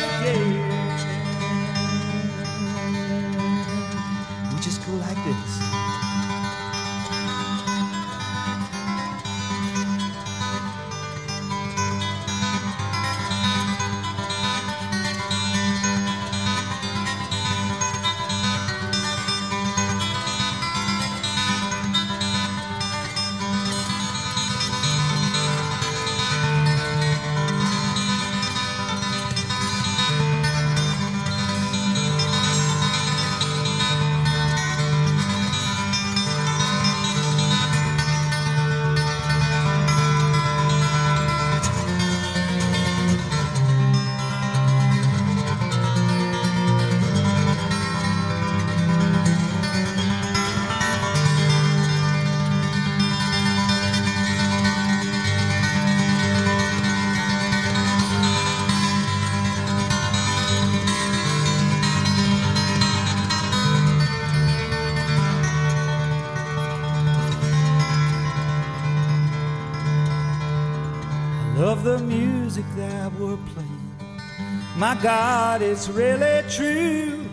My 74.80 74.94
God, 74.94 75.60
it's 75.60 75.90
really 75.90 76.42
true. 76.48 77.28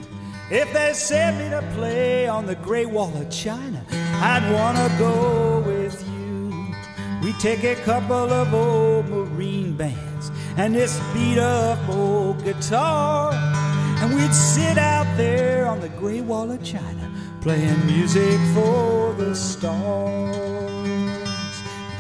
If 0.52 0.74
they 0.74 0.92
sent 0.92 1.38
me 1.38 1.50
to 1.50 1.62
play 1.76 2.28
on 2.28 2.46
the 2.46 2.56
Great 2.56 2.90
Wall 2.90 3.16
of 3.16 3.30
China, 3.30 3.82
I'd 3.90 4.44
wanna 4.52 4.94
go 5.00 5.64
with 5.66 6.06
you. 6.10 6.76
We 7.24 7.32
take 7.40 7.64
a 7.64 7.76
couple 7.86 8.34
of 8.34 8.54
old 8.54 9.08
marine 9.08 9.78
bands 9.78 10.30
and 10.58 10.76
this 10.76 11.00
beat 11.14 11.38
up 11.38 11.80
old 11.88 12.44
guitar, 12.44 13.32
and 13.34 14.14
we'd 14.14 14.34
sit 14.34 14.78
out 14.78 15.08
there 15.16 15.68
on 15.68 15.80
the 15.80 15.90
Great 16.04 16.26
Wall 16.26 16.52
of 16.52 16.62
China 16.62 17.10
playing 17.40 17.86
music 17.86 18.38
for 18.54 19.14
the 19.14 19.34
stars. 19.34 20.36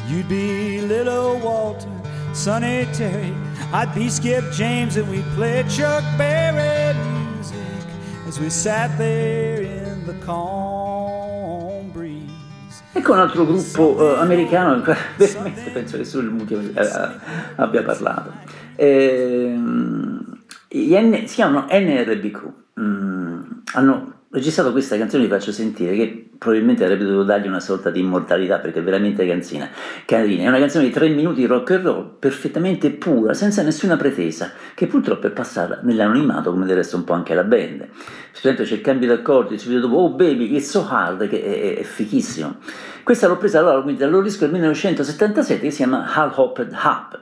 You'd 0.09 0.27
be 0.27 0.81
little 0.81 1.39
Walter, 1.39 1.87
Sonny 2.33 2.85
Terry, 2.91 3.33
I'd 3.73 3.93
be 3.93 4.09
Skip 4.09 4.49
James, 4.53 4.95
and 4.95 5.09
we'd 5.09 5.25
play 5.35 5.63
Chuck 5.67 6.03
Berry 6.17 6.93
music 6.95 7.57
as 8.25 8.39
we 8.39 8.49
sat 8.49 8.97
there 8.97 9.61
in 9.61 10.05
the 10.05 10.13
calm 10.25 11.91
breeze. 11.91 12.31
Ecco 12.93 13.11
un 13.11 13.19
altro 13.19 13.45
gruppo 13.45 14.15
eh, 14.15 14.19
americano, 14.21 14.81
veramente 15.17 15.69
penso 15.71 15.97
che 15.97 16.05
solo 16.05 16.27
il 16.27 16.33
Muti 16.33 16.53
eh, 16.53 16.89
abbia 17.55 17.83
parlato. 17.83 18.31
N- 18.79 20.37
si 20.69 21.35
chiamano 21.35 21.67
NRBQ. 21.69 22.39
Mm, 22.79 23.41
hanno 23.73 24.16
registrato 24.37 24.71
questa 24.71 24.97
canzone, 24.97 25.23
vi 25.23 25.29
faccio 25.29 25.51
sentire, 25.51 25.95
che 25.95 26.29
probabilmente 26.37 26.83
avrebbe 26.83 27.03
dovuto 27.03 27.23
dargli 27.23 27.47
una 27.47 27.59
sorta 27.59 27.89
di 27.89 27.99
immortalità 27.99 28.59
perché 28.59 28.79
è 28.79 28.83
veramente 28.83 29.27
canzina, 29.27 29.69
carina. 30.05 30.43
È 30.43 30.47
una 30.47 30.59
canzone 30.59 30.85
di 30.85 30.91
tre 30.91 31.09
minuti 31.09 31.41
di 31.41 31.45
rock 31.47 31.71
and 31.71 31.83
roll, 31.83 32.17
perfettamente 32.19 32.91
pura, 32.91 33.33
senza 33.33 33.63
nessuna 33.63 33.97
pretesa, 33.97 34.51
che 34.73 34.87
purtroppo 34.87 35.27
è 35.27 35.31
passata 35.31 35.79
nell'anonimato, 35.83 36.51
come 36.51 36.65
del 36.65 36.75
resto 36.75 36.95
un 36.95 37.03
po' 37.03 37.13
anche 37.13 37.33
la 37.33 37.43
band. 37.43 37.87
Specialmente 38.31 38.69
c'è 38.69 38.75
il 38.75 38.81
cambio 38.81 39.07
d'accordi, 39.07 39.57
subito 39.57 39.81
dopo 39.81 39.95
Oh 39.97 40.09
Baby, 40.11 40.55
It's 40.55 40.69
So 40.69 40.87
Hard, 40.87 41.27
che 41.27 41.43
è, 41.43 41.79
è 41.79 41.83
fichissimo. 41.83 42.57
Questa 43.03 43.27
l'ho 43.27 43.37
presa 43.37 43.59
allora 43.59 43.81
quindi 43.81 44.01
dal 44.01 44.11
loro 44.11 44.23
disco 44.23 44.41
del 44.41 44.51
1977 44.51 45.61
che 45.61 45.71
si 45.71 45.77
chiama 45.77 46.13
Hal 46.13 46.31
Hopped 46.35 46.71
Up. 46.73 47.19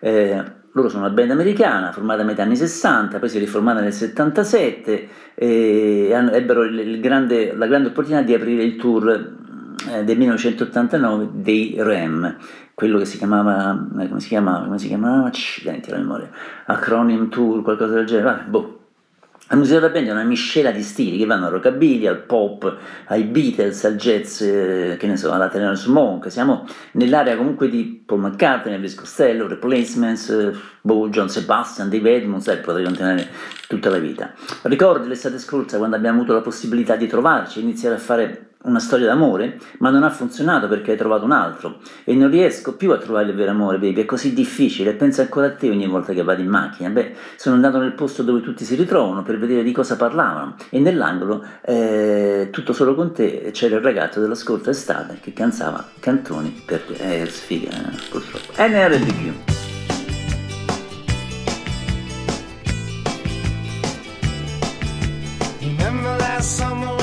Eh, 0.00 0.55
loro 0.76 0.90
sono 0.90 1.06
una 1.06 1.12
band 1.12 1.30
americana 1.30 1.90
formata 1.90 2.20
a 2.20 2.24
metà 2.26 2.42
anni 2.42 2.54
60, 2.54 3.18
poi 3.18 3.30
si 3.30 3.38
è 3.38 3.40
riformata 3.40 3.80
nel 3.80 3.94
77 3.94 5.08
e 5.34 6.08
ebbero 6.10 6.64
il, 6.64 7.00
grande, 7.00 7.54
la 7.54 7.66
grande 7.66 7.88
opportunità 7.88 8.22
di 8.22 8.34
aprire 8.34 8.62
il 8.62 8.76
tour 8.76 9.08
eh, 9.08 10.04
del 10.04 10.18
1989 10.18 11.28
dei 11.32 11.76
REM, 11.78 12.36
quello 12.74 12.98
che 12.98 13.06
si 13.06 13.16
chiamava, 13.16 13.88
eh, 14.00 14.08
come 14.08 14.20
si 14.20 14.28
chiamava, 14.28 14.66
come 14.66 14.78
si 14.78 14.88
chiamava, 14.88 15.26
accidenti 15.26 15.90
la 15.90 15.96
memoria, 15.96 16.28
Acronym 16.66 17.30
Tour, 17.30 17.62
qualcosa 17.62 17.94
del 17.94 18.04
genere, 18.04 18.24
vabbè, 18.26 18.44
boh. 18.44 18.80
La 19.48 19.54
musica 19.54 19.78
della 19.78 19.92
band 19.92 20.08
è 20.08 20.10
una 20.10 20.24
miscela 20.24 20.72
di 20.72 20.82
stili 20.82 21.18
che 21.18 21.24
vanno 21.24 21.46
al 21.46 21.52
rockabilly, 21.52 22.08
al 22.08 22.22
pop, 22.22 22.78
ai 23.06 23.22
Beatles, 23.22 23.84
al 23.84 23.94
jazz, 23.94 24.40
eh, 24.40 24.96
che 24.98 25.06
ne 25.06 25.16
so, 25.16 25.30
alla 25.30 25.48
Thelonious 25.48 25.86
Monk. 25.86 26.32
Siamo 26.32 26.66
nell'area 26.92 27.36
comunque 27.36 27.68
di 27.68 28.02
Paul 28.04 28.22
McCartney, 28.22 28.74
Elvis 28.74 28.96
Costello, 28.96 29.46
Replacements, 29.46 30.30
eh, 30.30 30.52
boh, 30.80 31.08
John 31.10 31.28
Sebastian, 31.28 31.88
Dave 31.88 32.16
Edmunds, 32.16 32.48
eh, 32.48 32.56
potrei 32.56 32.82
continuare 32.82 33.28
tutta 33.68 33.88
la 33.88 33.98
vita. 33.98 34.34
Ricordi 34.62 35.06
l'estate 35.06 35.38
scorsa 35.38 35.78
quando 35.78 35.94
abbiamo 35.94 36.18
avuto 36.18 36.32
la 36.32 36.40
possibilità 36.40 36.96
di 36.96 37.06
trovarci, 37.06 37.60
iniziare 37.60 37.94
a 37.94 37.98
fare 37.98 38.48
una 38.66 38.78
storia 38.78 39.06
d'amore, 39.06 39.58
ma 39.78 39.90
non 39.90 40.02
ha 40.02 40.10
funzionato 40.10 40.68
perché 40.68 40.92
hai 40.92 40.96
trovato 40.96 41.24
un 41.24 41.32
altro 41.32 41.78
e 42.04 42.14
non 42.14 42.30
riesco 42.30 42.76
più 42.76 42.90
a 42.92 42.98
trovare 42.98 43.30
il 43.30 43.34
vero 43.34 43.52
amore, 43.52 43.78
baby, 43.78 44.02
è 44.02 44.04
così 44.04 44.32
difficile, 44.34 44.92
pensa 44.92 45.22
ancora 45.22 45.46
a 45.46 45.54
te 45.54 45.70
ogni 45.70 45.86
volta 45.86 46.12
che 46.12 46.22
vado 46.22 46.42
in 46.42 46.48
macchina. 46.48 46.88
Beh, 46.90 47.14
sono 47.36 47.54
andato 47.54 47.78
nel 47.78 47.92
posto 47.92 48.22
dove 48.22 48.40
tutti 48.40 48.64
si 48.64 48.74
ritrovano 48.74 49.22
per 49.22 49.38
vedere 49.38 49.62
di 49.62 49.72
cosa 49.72 49.96
parlavano 49.96 50.56
e 50.70 50.78
nell'angolo, 50.78 51.44
eh, 51.62 52.48
tutto 52.50 52.72
solo 52.72 52.94
con 52.94 53.12
te, 53.12 53.50
c'era 53.52 53.76
il 53.76 53.82
ragazzo 53.82 54.20
della 54.20 54.34
scorsa 54.34 54.70
estate 54.70 55.18
che 55.20 55.32
cantava 55.32 55.84
cantoni 56.00 56.62
per. 56.64 56.84
Eh, 56.98 57.26
sfiga, 57.26 57.70
eh, 57.70 57.96
purtroppo. 58.10 58.52
NRBQ. 58.56 59.54
Remember 65.60 66.16
last 66.18 66.58
summer 66.58 66.95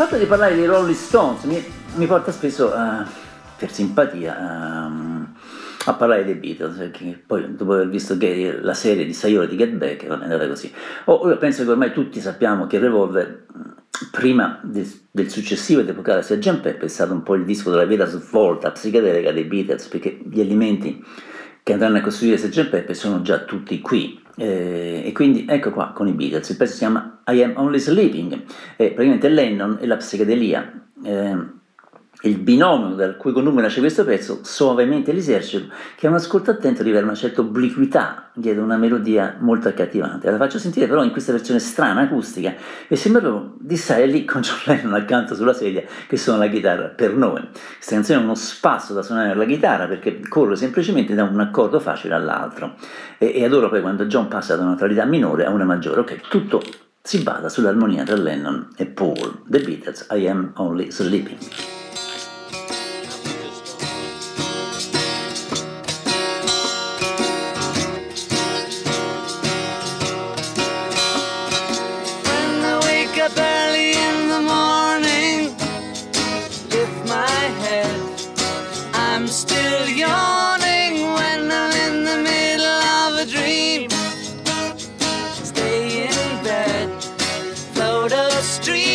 fatto 0.00 0.16
di 0.16 0.24
parlare 0.24 0.54
dei 0.54 0.64
Rolling 0.64 0.96
Stones 0.96 1.44
mi, 1.44 1.62
mi 1.96 2.06
porta 2.06 2.32
spesso, 2.32 2.72
a- 2.72 3.06
per 3.58 3.70
simpatia, 3.70 4.34
a, 4.34 4.90
a 5.84 5.92
parlare 5.92 6.24
dei 6.24 6.36
Beatles, 6.36 6.78
perché 6.78 7.22
poi 7.26 7.54
dopo 7.54 7.74
aver 7.74 7.90
visto 7.90 8.16
che 8.16 8.56
la 8.62 8.72
serie 8.72 9.04
di 9.04 9.12
sei 9.12 9.36
ore 9.36 9.48
di 9.48 9.56
Get 9.56 9.72
Back 9.72 10.06
è 10.06 10.08
andata 10.08 10.48
così. 10.48 10.72
Oh, 11.04 11.36
penso 11.36 11.64
che 11.64 11.70
ormai 11.70 11.92
tutti 11.92 12.18
sappiamo 12.18 12.66
che 12.66 12.78
Revolver, 12.78 13.44
prima 14.10 14.58
de- 14.62 14.90
del 15.10 15.28
successivo 15.28 15.82
ed 15.82 15.90
epocale 15.90 16.22
Sgt. 16.22 16.60
Pepper, 16.60 16.84
è 16.84 16.88
stato 16.88 17.12
un 17.12 17.22
po' 17.22 17.34
il 17.34 17.44
disco 17.44 17.68
della 17.68 17.84
vera 17.84 18.06
svolta 18.06 18.70
psichedelica 18.70 19.32
dei 19.32 19.44
Beatles, 19.44 19.86
perché 19.88 20.18
gli 20.24 20.40
elementi 20.40 21.04
che 21.70 21.72
andranno 21.72 21.98
a 21.98 22.00
costruire 22.00 22.36
Sgt. 22.36 22.68
Pepper 22.68 22.96
sono 22.96 23.22
già 23.22 23.38
tutti 23.38 23.80
qui. 23.80 24.20
Eh, 24.36 25.02
e 25.04 25.12
quindi 25.12 25.44
ecco 25.48 25.70
qua 25.70 25.92
con 25.92 26.08
i 26.08 26.12
Beatles, 26.12 26.48
il 26.48 26.56
pezzo 26.56 26.72
si 26.72 26.78
chiama 26.78 27.22
I 27.26 27.42
Am 27.42 27.52
Only 27.56 27.78
Sleeping, 27.78 28.32
e 28.76 28.86
praticamente 28.92 29.28
Lennon 29.28 29.78
e 29.80 29.86
la 29.86 29.96
psichedelia. 29.96 30.72
eh, 31.04 31.58
il 32.22 32.36
binomio 32.38 32.94
dal 32.94 33.16
cui 33.16 33.32
connubio 33.32 33.62
nasce 33.62 33.80
questo 33.80 34.04
pezzo, 34.04 34.40
suavemente 34.42 35.12
l'esercito, 35.12 35.72
che 35.96 36.06
a 36.06 36.10
un 36.10 36.16
ascolto 36.16 36.50
attento 36.50 36.82
rivela 36.82 37.06
una 37.06 37.14
certa 37.14 37.40
obliquità 37.40 38.30
dietro 38.34 38.62
una 38.62 38.76
melodia 38.76 39.36
molto 39.40 39.68
accattivante. 39.68 40.30
La 40.30 40.36
faccio 40.36 40.58
sentire 40.58 40.86
però 40.86 41.02
in 41.02 41.12
questa 41.12 41.32
versione 41.32 41.60
strana, 41.60 42.02
acustica, 42.02 42.54
e 42.88 42.96
sembra 42.96 43.22
proprio 43.22 43.54
di 43.58 43.76
stare 43.76 44.06
lì 44.06 44.24
con 44.24 44.42
John 44.42 44.58
Lennon 44.64 44.94
accanto 44.94 45.34
sulla 45.34 45.52
sedia 45.52 45.82
che 46.06 46.16
suona 46.16 46.40
la 46.40 46.48
chitarra 46.48 46.88
per 46.88 47.14
noi. 47.14 47.40
Questa 47.76 47.94
canzone 47.94 48.20
è 48.20 48.22
uno 48.22 48.34
spasso 48.34 48.92
da 48.92 49.02
suonare 49.02 49.34
la 49.34 49.44
chitarra 49.44 49.86
perché 49.86 50.20
corre 50.28 50.56
semplicemente 50.56 51.14
da 51.14 51.24
un 51.24 51.40
accordo 51.40 51.80
facile 51.80 52.14
all'altro. 52.14 52.74
E, 53.18 53.32
e 53.34 53.44
adoro 53.44 53.68
poi 53.68 53.80
quando 53.80 54.04
John 54.06 54.28
passa 54.28 54.56
da 54.56 54.62
una 54.62 54.74
tonalità 54.74 55.04
minore 55.04 55.46
a 55.46 55.50
una 55.50 55.64
maggiore. 55.64 56.00
Ok, 56.00 56.28
tutto 56.28 56.62
si 57.02 57.22
basa 57.22 57.48
sull'armonia 57.48 58.04
tra 58.04 58.16
Lennon 58.16 58.68
e 58.76 58.86
Paul. 58.86 59.42
The 59.46 59.60
Beatles, 59.60 60.06
I 60.10 60.28
Am 60.28 60.52
Only 60.56 60.90
Sleeping. 60.90 61.79
street. 88.50 88.89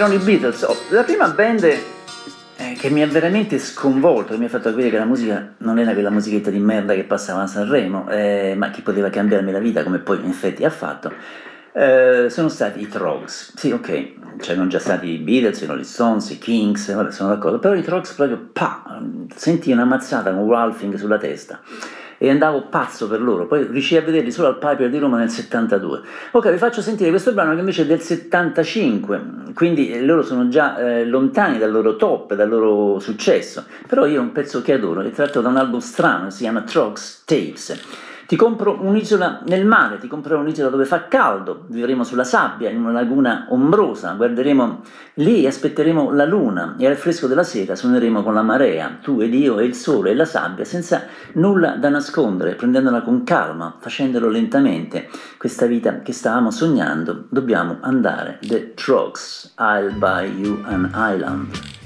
Erano 0.00 0.14
i 0.14 0.18
Beatles. 0.18 0.62
Oh, 0.62 0.74
la 0.92 1.02
prima 1.02 1.28
band 1.28 1.62
eh, 1.62 2.72
che 2.78 2.88
mi 2.88 3.02
ha 3.02 3.06
veramente 3.06 3.58
sconvolto, 3.58 4.32
che 4.32 4.38
mi 4.38 4.46
ha 4.46 4.48
fatto 4.48 4.70
capire 4.70 4.88
che 4.88 4.96
la 4.96 5.04
musica 5.04 5.52
non 5.58 5.78
era 5.78 5.92
quella 5.92 6.08
musichetta 6.08 6.48
di 6.48 6.58
merda 6.58 6.94
che 6.94 7.04
passava 7.04 7.42
a 7.42 7.46
Sanremo, 7.46 8.08
eh, 8.08 8.54
ma 8.56 8.70
che 8.70 8.80
poteva 8.80 9.10
cambiarmi 9.10 9.52
la 9.52 9.58
vita, 9.58 9.82
come 9.82 9.98
poi 9.98 10.20
in 10.20 10.30
effetti 10.30 10.64
ha 10.64 10.70
fatto, 10.70 11.12
eh, 11.74 12.28
sono 12.30 12.48
stati 12.48 12.80
i 12.80 12.88
Trogs. 12.88 13.52
Sì, 13.56 13.72
ok, 13.72 14.38
c'erano 14.38 14.68
già 14.68 14.78
stati 14.78 15.08
i 15.08 15.18
Beatles, 15.18 15.60
i 15.60 15.66
Rolling 15.66 15.84
Stones, 15.84 16.30
i 16.30 16.38
Kings, 16.38 16.94
vabbè, 16.94 17.12
sono 17.12 17.28
d'accordo, 17.28 17.58
però 17.58 17.74
i 17.74 17.82
Trogs 17.82 18.14
proprio, 18.14 18.48
pa, 18.54 19.02
senti 19.36 19.70
una 19.70 19.84
mazzata 19.84 20.32
con 20.32 20.48
Ralphing 20.48 20.94
sulla 20.94 21.18
testa 21.18 21.60
e 22.22 22.28
andavo 22.28 22.66
pazzo 22.68 23.08
per 23.08 23.22
loro, 23.22 23.46
poi 23.46 23.64
riuscii 23.64 23.96
a 23.96 24.02
vederli 24.02 24.30
solo 24.30 24.48
al 24.48 24.58
Piper 24.58 24.90
di 24.90 24.98
Roma 24.98 25.16
nel 25.16 25.30
72. 25.30 26.02
Ok, 26.32 26.50
vi 26.50 26.58
faccio 26.58 26.82
sentire 26.82 27.08
questo 27.08 27.32
brano 27.32 27.54
che 27.54 27.60
invece 27.60 27.82
è 27.82 27.86
del 27.86 28.00
75, 28.00 29.22
quindi 29.54 29.90
eh, 29.90 30.02
loro 30.02 30.22
sono 30.22 30.48
già 30.48 30.76
eh, 30.76 31.06
lontani 31.06 31.56
dal 31.56 31.70
loro 31.70 31.96
top, 31.96 32.34
dal 32.34 32.50
loro 32.50 32.98
successo, 32.98 33.64
però 33.86 34.04
io 34.04 34.20
ho 34.20 34.22
un 34.22 34.32
pezzo 34.32 34.60
che 34.60 34.74
adoro, 34.74 35.00
è 35.00 35.10
tratto 35.12 35.40
da 35.40 35.48
un 35.48 35.56
album 35.56 35.80
strano, 35.80 36.28
si 36.28 36.42
chiama 36.42 36.60
Trogs 36.60 37.22
Tapes 37.24 38.08
ti 38.30 38.36
compro 38.36 38.78
un'isola 38.80 39.42
nel 39.48 39.66
mare, 39.66 39.98
ti 39.98 40.06
comprerò 40.06 40.38
un'isola 40.38 40.68
dove 40.68 40.84
fa 40.84 41.08
caldo, 41.08 41.64
vivremo 41.66 42.04
sulla 42.04 42.22
sabbia, 42.22 42.70
in 42.70 42.78
una 42.78 42.92
laguna 42.92 43.48
ombrosa, 43.50 44.12
guarderemo 44.12 44.82
lì, 45.14 45.48
aspetteremo 45.48 46.12
la 46.12 46.24
luna 46.24 46.76
e 46.78 46.86
al 46.86 46.94
fresco 46.94 47.26
della 47.26 47.42
sera 47.42 47.74
suoneremo 47.74 48.22
con 48.22 48.32
la 48.32 48.42
marea, 48.42 48.98
tu 49.02 49.20
ed 49.20 49.34
io 49.34 49.58
e 49.58 49.64
il 49.64 49.74
sole 49.74 50.10
e 50.10 50.14
la 50.14 50.26
sabbia, 50.26 50.64
senza 50.64 51.06
nulla 51.32 51.70
da 51.70 51.88
nascondere, 51.88 52.54
prendendola 52.54 53.02
con 53.02 53.24
calma, 53.24 53.78
facendolo 53.80 54.28
lentamente. 54.28 55.08
Questa 55.36 55.66
vita 55.66 55.98
che 55.98 56.12
stavamo 56.12 56.52
sognando, 56.52 57.24
dobbiamo 57.30 57.78
andare. 57.80 58.38
The 58.42 58.74
Trogs, 58.74 59.54
I'll 59.58 59.92
buy 59.98 60.30
you 60.40 60.62
an 60.66 60.88
island. 60.94 61.79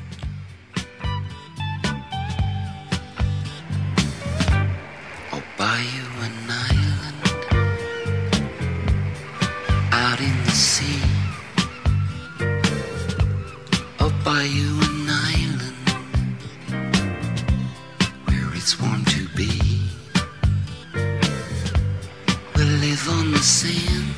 Sand 23.44 24.14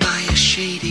by 0.00 0.20
a 0.28 0.34
shady 0.34 0.89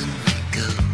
we 0.00 0.06
mustn't 0.06 0.26
let 0.26 0.78
go. 0.78 0.87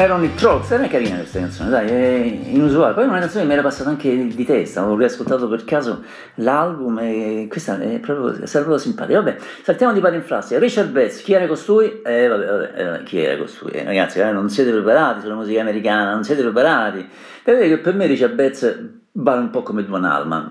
Erano 0.00 0.22
i 0.22 0.32
Trolls, 0.32 0.70
era 0.70 0.86
carina 0.86 1.16
questa 1.16 1.40
canzone, 1.40 1.70
dai, 1.70 1.88
è 1.88 2.50
inusuale. 2.52 2.94
Poi 2.94 3.04
una 3.08 3.18
canzone 3.18 3.40
che 3.40 3.48
mi 3.48 3.54
era 3.54 3.62
passata 3.62 3.90
anche 3.90 4.28
di 4.28 4.44
testa, 4.44 4.78
avevo 4.78 4.96
riascoltato 4.96 5.48
per 5.48 5.64
caso 5.64 6.04
l'album 6.36 7.00
e 7.00 7.46
questa 7.50 7.80
è 7.80 7.98
proprio, 7.98 8.44
è 8.44 8.48
proprio 8.48 8.78
simpatica. 8.78 9.20
Vabbè, 9.20 9.38
saltiamo 9.62 9.92
di 9.92 9.98
pari 9.98 10.14
in 10.14 10.22
frassi. 10.22 10.56
Richard 10.56 10.90
Betts, 10.90 11.20
chi 11.22 11.32
era 11.32 11.48
costui? 11.48 12.00
Eh, 12.02 12.28
vabbè, 12.28 12.46
vabbè, 12.46 13.00
eh, 13.00 13.02
chi 13.02 13.18
era 13.20 13.36
costui? 13.36 13.72
Eh, 13.72 13.82
ragazzi, 13.82 14.20
eh, 14.20 14.30
non 14.30 14.48
siete 14.48 14.70
preparati 14.70 15.22
sulla 15.22 15.34
musica 15.34 15.60
americana, 15.60 16.12
non 16.12 16.22
siete 16.22 16.42
preparati. 16.42 17.08
Vedete 17.42 17.68
che 17.68 17.78
per 17.78 17.94
me 17.94 18.06
Richard 18.06 18.34
Betts 18.34 18.78
vale 19.10 19.40
un 19.40 19.50
po' 19.50 19.64
come 19.64 19.84
Duan 19.84 20.04
Alma, 20.04 20.48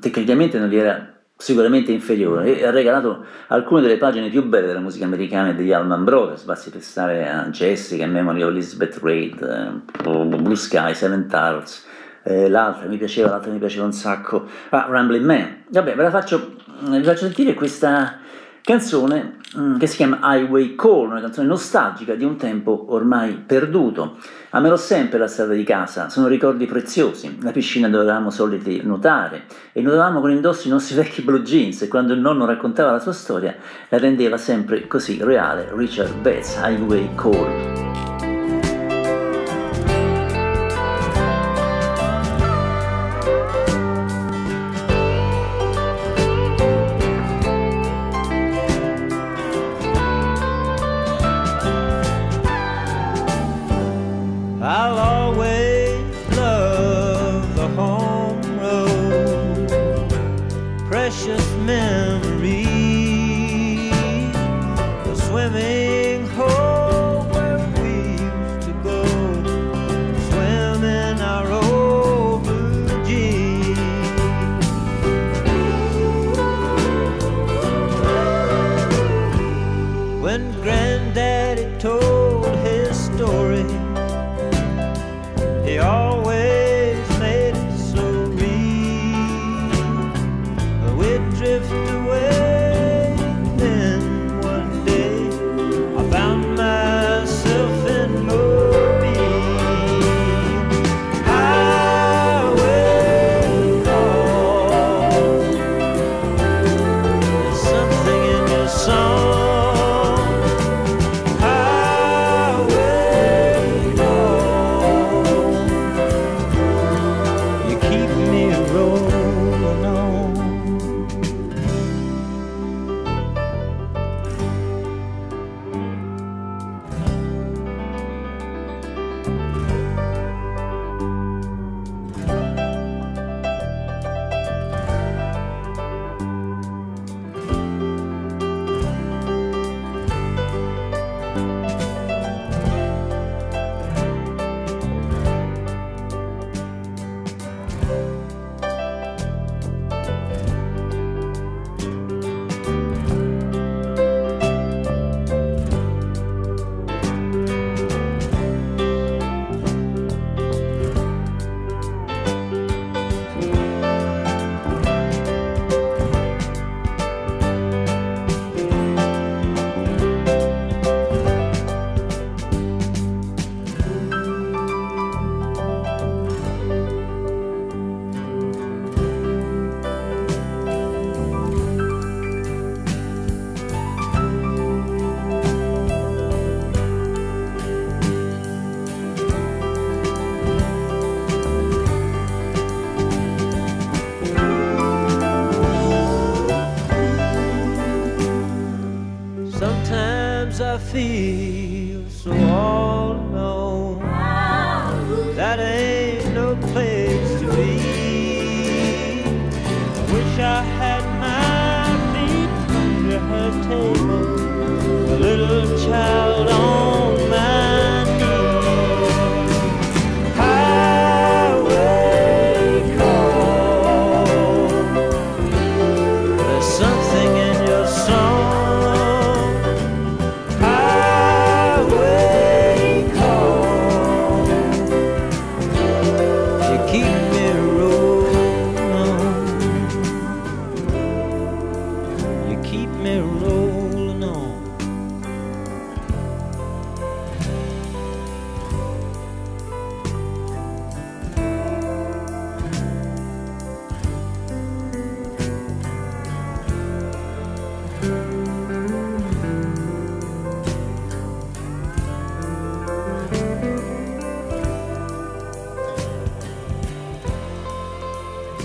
tecnicamente 0.00 0.58
non 0.58 0.68
gli 0.68 0.76
era 0.76 1.17
sicuramente 1.38 1.92
inferiore. 1.92 2.58
E 2.58 2.66
ha 2.66 2.70
regalato 2.70 3.24
alcune 3.46 3.80
delle 3.80 3.96
pagine 3.96 4.28
più 4.28 4.44
belle 4.44 4.66
della 4.66 4.80
musica 4.80 5.04
americana 5.04 5.50
e 5.50 5.54
degli 5.54 5.72
Allman 5.72 6.04
Brothers, 6.04 6.42
basti 6.42 6.68
pensare 6.70 7.28
a 7.28 7.48
Jessica, 7.48 8.04
Memory 8.06 8.42
of 8.42 8.50
Elizabeth 8.50 8.98
Reid, 9.00 9.40
eh, 9.40 10.02
Blue 10.02 10.56
Sky, 10.56 10.94
Seven 10.94 11.28
Turtles, 11.28 11.86
eh, 12.24 12.48
l'altra 12.48 12.88
mi 12.88 12.98
piaceva, 12.98 13.30
l'altra 13.30 13.52
mi 13.52 13.58
piaceva 13.58 13.84
un 13.84 13.92
sacco, 13.92 14.46
ah, 14.70 14.86
Rambling 14.90 15.24
Man. 15.24 15.62
Vabbè, 15.68 15.94
ve 15.94 16.02
la 16.02 16.10
faccio, 16.10 16.56
vi 16.80 17.02
faccio 17.02 17.24
sentire 17.24 17.54
questa 17.54 18.18
canzone 18.62 19.38
mm, 19.56 19.78
che 19.78 19.86
si 19.86 19.96
chiama 19.96 20.20
Highway 20.22 20.74
Call, 20.74 21.10
una 21.10 21.20
canzone 21.20 21.46
nostalgica 21.46 22.14
di 22.14 22.24
un 22.24 22.36
tempo 22.36 22.86
ormai 22.88 23.34
perduto. 23.34 24.18
Amerò 24.50 24.76
sempre 24.76 25.18
la 25.18 25.26
strada 25.26 25.54
di 25.54 25.64
casa, 25.64 26.08
sono 26.08 26.26
ricordi 26.26 26.66
preziosi, 26.66 27.38
la 27.42 27.52
piscina 27.52 27.88
dove 27.88 28.04
eravamo 28.04 28.30
soliti 28.30 28.80
nuotare 28.82 29.44
e 29.72 29.80
nuotavamo 29.80 30.20
con 30.20 30.30
indosso 30.30 30.68
i 30.68 30.70
nostri 30.70 30.94
vecchi 31.00 31.22
blue 31.22 31.42
jeans 31.42 31.82
e 31.82 31.88
quando 31.88 32.12
il 32.12 32.20
nonno 32.20 32.46
raccontava 32.46 32.92
la 32.92 33.00
sua 33.00 33.12
storia 33.12 33.54
la 33.88 33.98
rendeva 33.98 34.36
sempre 34.36 34.86
così 34.86 35.18
reale. 35.22 35.70
Richard 35.74 36.14
Betts, 36.20 36.56
Highway 36.62 37.08
Call. 37.14 38.17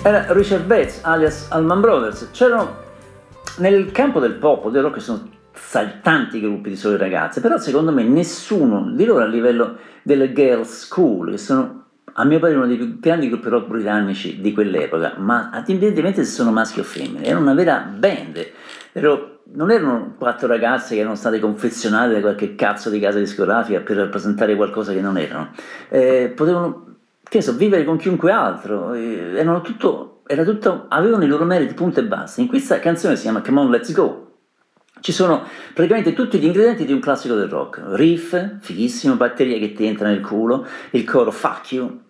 Era 0.05 0.25
Richard 0.33 0.65
Bates, 0.65 0.99
alias 1.03 1.47
Allman 1.49 1.79
Brothers. 1.79 2.29
C'erano 2.31 2.75
nel 3.59 3.91
campo 3.91 4.19
del 4.19 4.33
pop, 4.33 4.69
del 4.69 4.81
rock, 4.81 5.01
sono 5.01 5.29
tanti 6.01 6.41
gruppi 6.41 6.69
di 6.69 6.75
sole 6.75 6.97
ragazze, 6.97 7.39
però 7.39 7.57
secondo 7.57 7.91
me 7.93 8.03
nessuno 8.03 8.91
di 8.91 9.05
loro 9.05 9.23
a 9.23 9.27
livello 9.27 9.77
delle 10.01 10.33
girl 10.33 10.65
school, 10.65 11.31
che 11.31 11.37
sono 11.37 11.85
a 12.15 12.25
mio 12.25 12.39
parere 12.39 12.57
uno 12.57 12.67
dei 12.67 12.75
più 12.75 12.99
grandi 12.99 13.29
gruppi 13.29 13.47
rock 13.47 13.67
britannici 13.67 14.41
di 14.41 14.51
quell'epoca, 14.51 15.13
ma 15.17 15.49
indipendentemente 15.65 16.25
se 16.25 16.31
sono 16.31 16.51
maschi 16.51 16.81
o 16.81 16.83
femmine, 16.83 17.23
erano 17.23 17.41
una 17.45 17.53
vera 17.53 17.79
band, 17.79 18.45
Ero- 18.91 19.39
non 19.53 19.71
erano 19.71 20.15
quattro 20.17 20.47
ragazze 20.47 20.93
che 20.95 20.99
erano 21.01 21.15
state 21.15 21.39
confezionate 21.39 22.13
da 22.13 22.19
qualche 22.19 22.55
cazzo 22.55 22.89
di 22.89 22.99
casa 22.99 23.19
discografica 23.19 23.79
per 23.79 23.97
rappresentare 23.97 24.55
qualcosa 24.55 24.91
che 24.93 25.01
non 25.01 25.17
erano, 25.17 25.51
Eh, 25.89 26.31
potevano, 26.35 26.92
che 27.37 27.41
so, 27.41 27.55
vivere 27.55 27.83
con 27.83 27.97
chiunque 27.97 28.31
altro, 28.31 28.93
erano 28.93 29.61
tutto, 29.61 30.21
era 30.27 30.43
tutto, 30.43 30.85
avevano 30.89 31.23
i 31.23 31.27
loro 31.27 31.45
meriti, 31.45 31.73
punto 31.73 31.99
e 31.99 32.03
basta. 32.03 32.41
In 32.41 32.47
questa 32.47 32.79
canzone 32.79 33.15
si 33.15 33.23
chiama 33.23 33.41
Come 33.41 33.59
On 33.59 33.69
Let's 33.71 33.91
Go, 33.91 34.31
ci 34.99 35.11
sono 35.11 35.43
praticamente 35.73 36.13
tutti 36.13 36.37
gli 36.37 36.45
ingredienti 36.45 36.85
di 36.85 36.93
un 36.93 36.99
classico 36.99 37.33
del 37.33 37.49
rock. 37.49 37.81
Riff, 37.87 38.39
fighissimo, 38.59 39.15
batteria 39.15 39.57
che 39.57 39.73
ti 39.73 39.85
entra 39.85 40.09
nel 40.09 40.21
culo, 40.21 40.65
il 40.91 41.03
coro 41.03 41.31
fuck 41.31 41.71
you. 41.71 42.01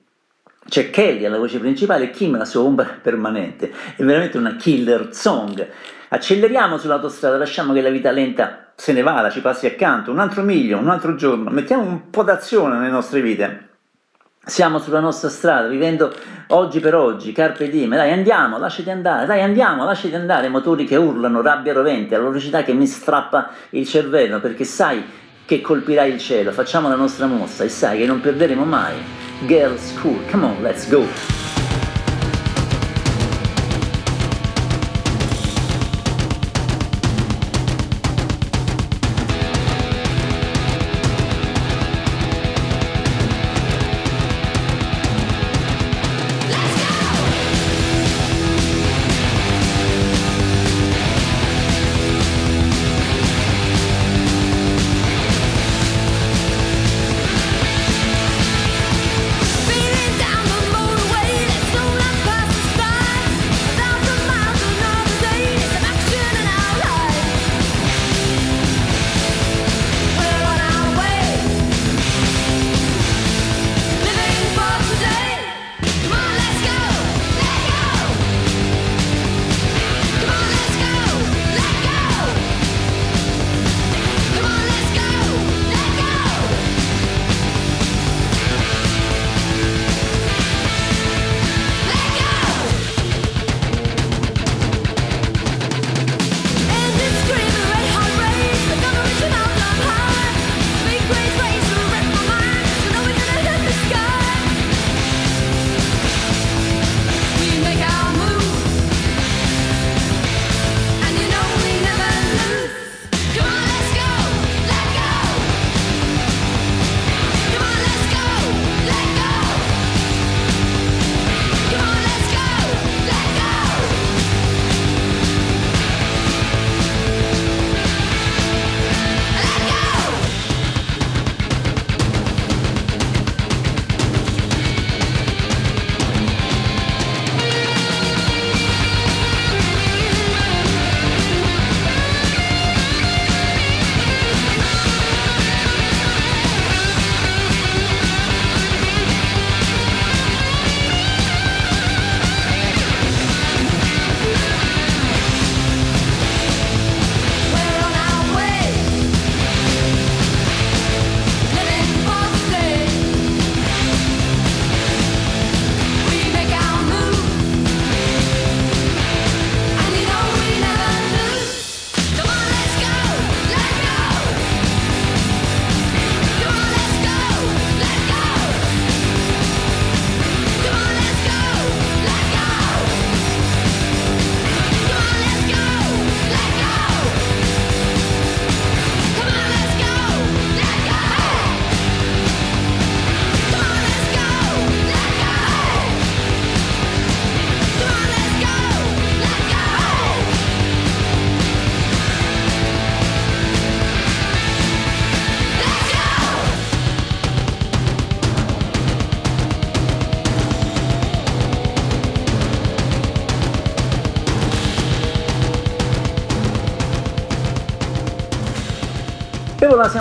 C'è 0.67 0.89
Kelly 0.89 1.25
alla 1.25 1.37
voce 1.37 1.59
principale 1.59 2.05
e 2.05 2.09
Kim 2.09 2.37
la 2.37 2.45
sua 2.45 2.61
ombra 2.61 2.99
permanente. 3.01 3.71
È 3.95 4.03
veramente 4.03 4.37
una 4.37 4.55
killer 4.55 5.09
song. 5.11 5.65
Acceleriamo 6.09 6.77
sull'autostrada, 6.77 7.37
lasciamo 7.37 7.73
che 7.73 7.81
la 7.81 7.89
vita 7.89 8.11
lenta 8.11 8.73
se 8.75 8.91
ne 8.91 9.01
vada, 9.01 9.29
ci 9.29 9.39
passi 9.39 9.67
accanto, 9.67 10.11
un 10.11 10.19
altro 10.19 10.41
miglio, 10.43 10.77
un 10.77 10.89
altro 10.89 11.15
giorno, 11.15 11.49
mettiamo 11.49 11.83
un 11.83 12.09
po' 12.09 12.23
d'azione 12.23 12.77
nelle 12.77 12.91
nostre 12.91 13.21
vite. 13.21 13.72
Siamo 14.45 14.77
sulla 14.79 14.99
nostra 14.99 15.29
strada, 15.29 15.69
vivendo 15.69 16.13
oggi 16.47 16.81
per 16.81 16.95
oggi, 16.95 17.31
carpe 17.31 17.69
diem, 17.69 17.95
dai 17.95 18.11
andiamo, 18.11 18.57
lasciati 18.57 18.89
andare, 18.89 19.25
dai 19.25 19.41
andiamo, 19.41 19.85
lasciati 19.85 20.15
andare, 20.15 20.49
motori 20.49 20.83
che 20.83 20.97
urlano, 20.97 21.41
rabbia 21.41 21.71
rovente, 21.71 22.15
alla 22.15 22.27
velocità 22.27 22.61
che 22.61 22.73
mi 22.73 22.85
strappa 22.85 23.51
il 23.69 23.87
cervello, 23.87 24.41
perché 24.41 24.65
sai 24.65 25.01
che 25.45 25.61
colpirai 25.61 26.11
il 26.11 26.19
cielo, 26.19 26.51
facciamo 26.51 26.89
la 26.89 26.95
nostra 26.95 27.25
mossa 27.25 27.63
e 27.63 27.69
sai 27.69 27.99
che 27.99 28.05
non 28.05 28.19
perderemo 28.19 28.65
mai. 28.65 28.95
Girl 29.45 29.77
School, 29.77 30.19
come 30.29 30.43
on, 30.43 30.61
let's 30.61 30.89
go! 30.89 31.62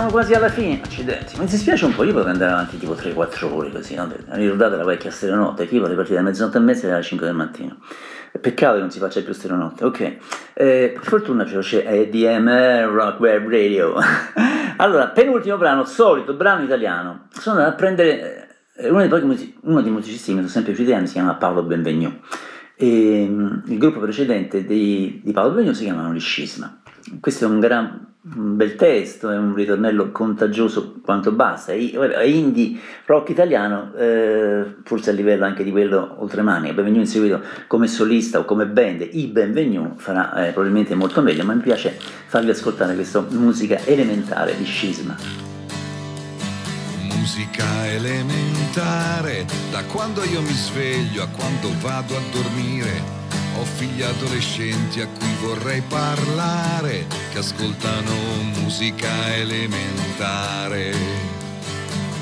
Siamo 0.03 0.11
quasi 0.11 0.33
alla 0.33 0.49
fine, 0.49 0.81
accidenti. 0.83 1.39
Mi 1.39 1.45
dispiace 1.45 1.85
un 1.85 1.95
po', 1.95 2.03
io 2.03 2.11
potrei 2.11 2.33
andare 2.33 2.51
avanti 2.51 2.77
tipo 2.77 2.93
3-4 2.93 3.45
ore 3.45 3.71
così, 3.71 3.95
no? 3.95 4.11
Ricordate 4.31 4.75
la 4.75 4.83
vecchia 4.83 5.09
stereonotte, 5.09 5.65
che 5.65 5.75
io 5.75 5.79
vorrei 5.79 5.95
partire 5.95 6.17
da 6.17 6.23
mezzanotte 6.23 6.57
e 6.57 6.61
mezza 6.61 6.91
alle 6.91 7.01
5 7.01 7.25
del 7.25 7.35
mattino. 7.35 7.77
Peccato 8.41 8.73
che 8.73 8.79
non 8.81 8.91
si 8.91 8.99
faccia 8.99 9.21
più 9.21 9.31
stereonotte, 9.31 9.85
ok. 9.85 9.99
Eh, 10.55 10.91
per 10.93 11.03
fortuna 11.03 11.45
c'è 11.45 11.85
EDM 11.87 12.91
Rock 12.91 13.19
Web 13.21 13.49
Radio. 13.49 13.95
allora, 14.77 15.07
penultimo 15.07 15.55
brano, 15.55 15.85
solito 15.85 16.33
brano 16.33 16.63
italiano. 16.65 17.27
Sono 17.29 17.59
andato 17.59 17.73
a 17.73 17.77
prendere 17.77 18.57
eh, 18.75 18.89
uno 18.89 18.99
dei 18.99 19.07
pochi 19.07 19.57
uno 19.61 19.81
dei 19.81 19.91
musicisti 19.91 20.31
che 20.31 20.31
mi 20.31 20.39
sono 20.39 20.49
sempre 20.49 20.73
piaciuti 20.73 20.93
anni, 20.93 21.07
si 21.07 21.13
chiama 21.13 21.35
Paolo 21.35 21.63
Benvenu. 21.63 22.19
E, 22.75 23.25
mm, 23.29 23.57
il 23.67 23.77
gruppo 23.77 24.01
precedente 24.01 24.65
di, 24.65 25.21
di 25.23 25.31
Paolo 25.31 25.53
Benvenu 25.53 25.73
si 25.73 25.85
chiamano 25.85 26.13
Gli 26.13 26.19
Scisma. 26.19 26.82
Questo 27.19 27.45
è 27.45 27.47
un 27.47 27.59
gran 27.59 28.11
un 28.25 28.55
bel 28.55 28.75
testo, 28.75 29.29
è 29.29 29.37
un 29.37 29.53
ritornello 29.53 30.11
contagioso 30.11 30.95
quanto 31.03 31.31
basta. 31.31 31.73
È 31.73 32.23
indie 32.23 32.79
rock 33.05 33.29
italiano, 33.29 33.93
eh, 33.95 34.75
forse 34.83 35.09
a 35.09 35.13
livello 35.13 35.43
anche 35.43 35.63
di 35.63 35.71
quello 35.71 36.15
oltremani. 36.19 36.71
Benvenuto 36.71 37.01
in 37.01 37.07
seguito 37.07 37.41
come 37.67 37.87
solista 37.87 38.39
o 38.39 38.45
come 38.45 38.65
band, 38.65 39.07
i 39.11 39.27
Benvenu 39.27 39.95
farà 39.97 40.47
eh, 40.47 40.51
probabilmente 40.51 40.95
molto 40.95 41.21
meglio, 41.21 41.43
ma 41.43 41.53
mi 41.53 41.61
piace 41.61 41.97
farvi 42.27 42.51
ascoltare 42.51 42.95
questa 42.95 43.25
musica 43.29 43.77
elementare 43.85 44.55
di 44.55 44.63
Scisma. 44.63 45.17
Musica 47.09 47.87
elementare, 47.87 49.45
da 49.71 49.83
quando 49.91 50.23
io 50.23 50.41
mi 50.41 50.53
sveglio 50.53 51.23
a 51.23 51.27
quando 51.27 51.69
vado 51.81 52.15
a 52.15 52.21
dormire. 52.31 53.22
Ho 53.55 53.65
figli 53.65 54.01
adolescenti 54.01 54.99
a 55.01 55.07
cui 55.07 55.35
vorrei 55.41 55.81
parlare, 55.81 57.05
che 57.31 57.37
ascoltano 57.37 58.13
musica 58.59 59.35
elementare. 59.35 60.95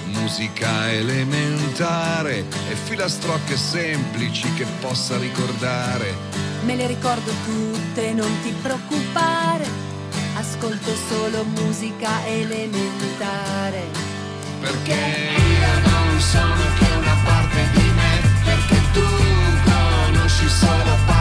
Musica 0.07 0.91
elementare 0.91 2.45
e 2.69 2.75
filastrocche 2.75 3.57
semplici 3.57 4.53
che 4.53 4.65
possa 4.79 5.17
ricordare. 5.17 6.13
Me 6.63 6.75
le 6.75 6.87
ricordo 6.87 7.31
tutte, 7.45 8.13
non 8.13 8.31
ti 8.43 8.53
preoccupare. 8.61 9.65
Ascolto 10.35 10.93
solo 11.09 11.43
musica 11.43 12.25
elementare. 12.27 13.87
Perché 14.59 14.93
io 14.93 15.89
non 15.89 16.19
sono 16.19 16.63
che 16.77 16.85
una 16.97 17.15
parte 17.23 17.69
di 17.73 17.89
me, 17.89 18.21
perché 18.43 18.81
tu 18.93 19.05
conosci 19.63 20.47
solo 20.47 20.97
parte 21.05 21.20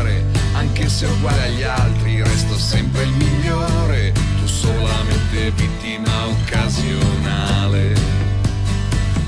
anche 0.81 0.89
se 0.89 1.05
uguale 1.05 1.43
agli 1.43 1.61
altri 1.61 2.23
resto 2.23 2.57
sempre 2.57 3.03
il 3.03 3.11
migliore, 3.11 4.11
tu 4.11 4.47
solamente 4.47 5.51
vittima 5.51 6.25
occasionale. 6.25 7.93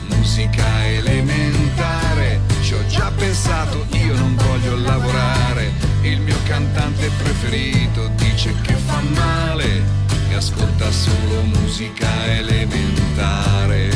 Musica 0.08 0.88
elementare, 0.88 2.42
ci 2.62 2.74
ho 2.74 2.84
già 2.88 3.12
pensato, 3.16 3.86
io 3.92 4.16
non 4.16 4.36
voglio 4.36 4.78
lavorare, 4.78 5.72
il 6.02 6.20
mio 6.22 6.38
cantante 6.46 7.12
preferito 7.22 8.10
dice 8.16 8.56
che 8.64 8.74
fa 8.74 9.00
male 9.14 9.84
e 10.30 10.34
ascolta 10.34 10.90
solo 10.92 11.44
musica 11.44 12.10
elementare. 12.32 13.90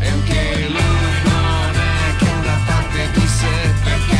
E 0.00 0.08
anche 0.08 0.68
lui 0.68 0.80
non 1.24 1.74
è 1.74 2.16
che 2.16 2.28
una 2.40 2.58
parte 2.64 3.10
di 3.12 3.26
sé, 3.26 3.74
perché 3.84 4.15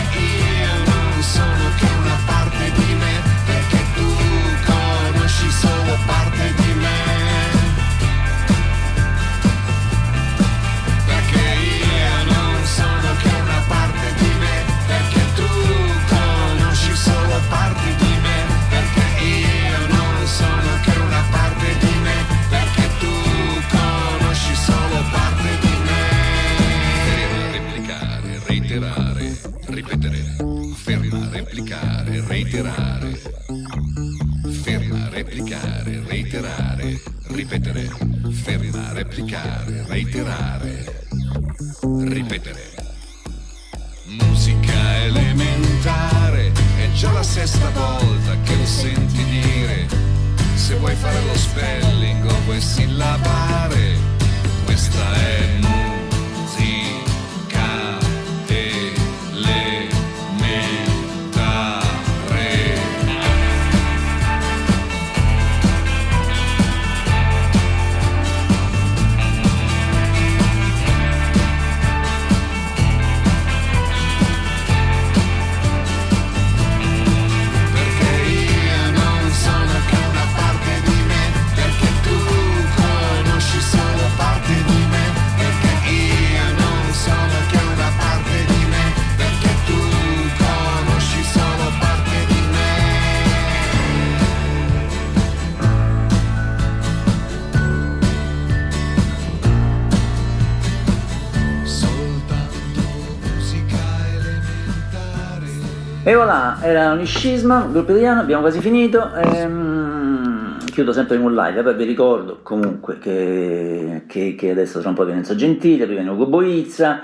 un 107.00 107.06
scisma, 107.06 107.66
gruppo 107.70 107.90
italiano, 107.92 108.20
abbiamo 108.20 108.42
quasi 108.42 108.60
finito. 108.60 109.12
ehm, 109.14 110.58
chiudo 110.72 110.92
sempre 110.92 111.18
con 111.20 111.34
live, 111.34 111.62
poi 111.62 111.74
vi 111.74 111.84
ricordo 111.84 112.40
comunque 112.42 112.98
che, 112.98 114.04
che- 114.06 114.34
che 114.36 114.50
adesso 114.50 114.80
tra 114.80 114.90
un 114.90 114.94
po' 114.94 115.04
viene 115.04 115.20
Enzo 115.20 115.34
Gentile, 115.34 115.86
poi 115.86 115.94
viene 115.94 116.10
Ugo 116.10 116.26
Boizza, 116.26 117.00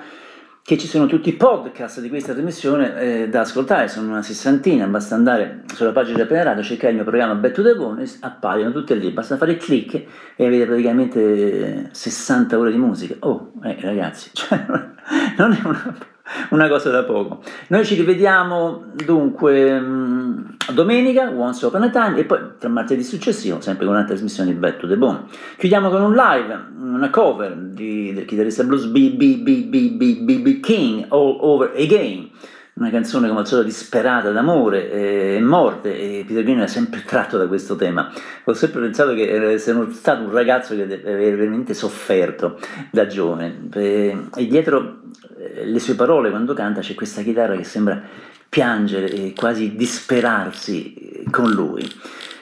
che 0.64 0.76
ci 0.78 0.86
sono 0.86 1.06
tutti 1.06 1.30
i 1.30 1.32
podcast 1.32 2.00
di 2.00 2.08
questa 2.08 2.32
trasmissione 2.34 3.00
eh, 3.00 3.28
da 3.28 3.40
ascoltare, 3.40 3.88
sono 3.88 4.10
una 4.10 4.22
sessantina, 4.22 4.86
basta 4.86 5.14
andare 5.14 5.62
sulla 5.74 5.90
pagina 5.92 6.16
di 6.16 6.22
Appena 6.22 6.42
Radio, 6.44 6.62
cercare 6.62 6.90
il 6.90 6.96
mio 6.96 7.04
programma 7.04 7.34
Back 7.34 7.54
to 7.54 7.62
the 7.62 7.74
Bone, 7.74 8.02
e 8.02 8.10
appaiono 8.20 8.72
tutte 8.72 8.94
lì, 8.94 9.10
basta 9.10 9.36
fare 9.38 9.56
clic 9.56 10.04
e 10.36 10.46
avete 10.46 10.66
praticamente 10.66 11.20
eh, 11.20 11.88
60 11.90 12.58
ore 12.58 12.70
di 12.70 12.78
musica. 12.78 13.14
Oh, 13.20 13.52
eh, 13.64 13.76
ragazzi, 13.80 14.30
cioè, 14.34 14.64
non 15.38 15.52
è 15.52 15.60
una, 15.64 15.96
una 16.50 16.68
cosa 16.68 16.90
da 16.90 17.04
poco. 17.04 17.42
Noi 17.68 17.84
ci 17.84 17.94
rivediamo 17.94 18.84
dunque 19.04 19.78
mh, 19.78 20.56
domenica, 20.72 21.30
Once 21.30 21.64
Upon 21.66 21.82
a 21.82 21.90
Time, 21.90 22.18
e 22.18 22.24
poi 22.24 22.38
tra 22.58 22.68
martedì 22.68 23.02
successivo, 23.02 23.60
sempre 23.60 23.86
con 23.86 23.94
una 23.94 24.04
trasmissione 24.04 24.52
di 24.52 24.58
Back 24.58 24.78
to 24.78 24.88
the 24.88 24.96
Bone. 24.96 25.24
Chiudiamo 25.56 25.90
con 25.90 26.02
un 26.02 26.14
live, 26.14 26.66
una 26.78 27.10
cover 27.10 27.54
di, 27.56 28.12
del 28.12 28.24
chitarrista 28.24 28.64
blues 28.64 28.86
B.B.B.B.B. 28.86 30.60
King, 30.60 31.06
All 31.08 31.36
Over 31.40 31.72
Again. 31.76 32.30
Una 32.74 32.88
canzone 32.88 33.28
come 33.28 33.40
al 33.40 33.46
solito 33.46 33.68
disperata 33.68 34.30
d'amore 34.30 34.90
eh, 34.90 35.36
e 35.36 35.40
morte, 35.42 35.94
e 35.94 36.24
Peter 36.26 36.42
Green 36.42 36.56
era 36.56 36.66
sempre 36.66 37.02
tratto 37.04 37.36
da 37.36 37.46
questo 37.46 37.76
tema. 37.76 38.10
Ho 38.44 38.54
sempre 38.54 38.80
pensato 38.80 39.12
che 39.12 39.58
sono 39.58 39.90
stato 39.90 40.22
un 40.22 40.32
ragazzo 40.32 40.74
che 40.74 40.82
aveva 40.82 41.36
veramente 41.36 41.74
sofferto 41.74 42.58
da 42.90 43.06
giovane. 43.06 43.68
Eh, 43.74 44.16
e 44.34 44.46
dietro 44.46 45.02
le 45.64 45.78
sue 45.78 45.94
parole, 45.94 46.30
quando 46.30 46.54
canta, 46.54 46.80
c'è 46.80 46.94
questa 46.94 47.22
chitarra 47.22 47.56
che 47.56 47.64
sembra 47.64 48.00
piangere 48.48 49.10
e 49.10 49.32
quasi 49.34 49.74
disperarsi 49.74 50.94
eh, 50.94 51.30
con 51.30 51.50
lui. 51.50 51.88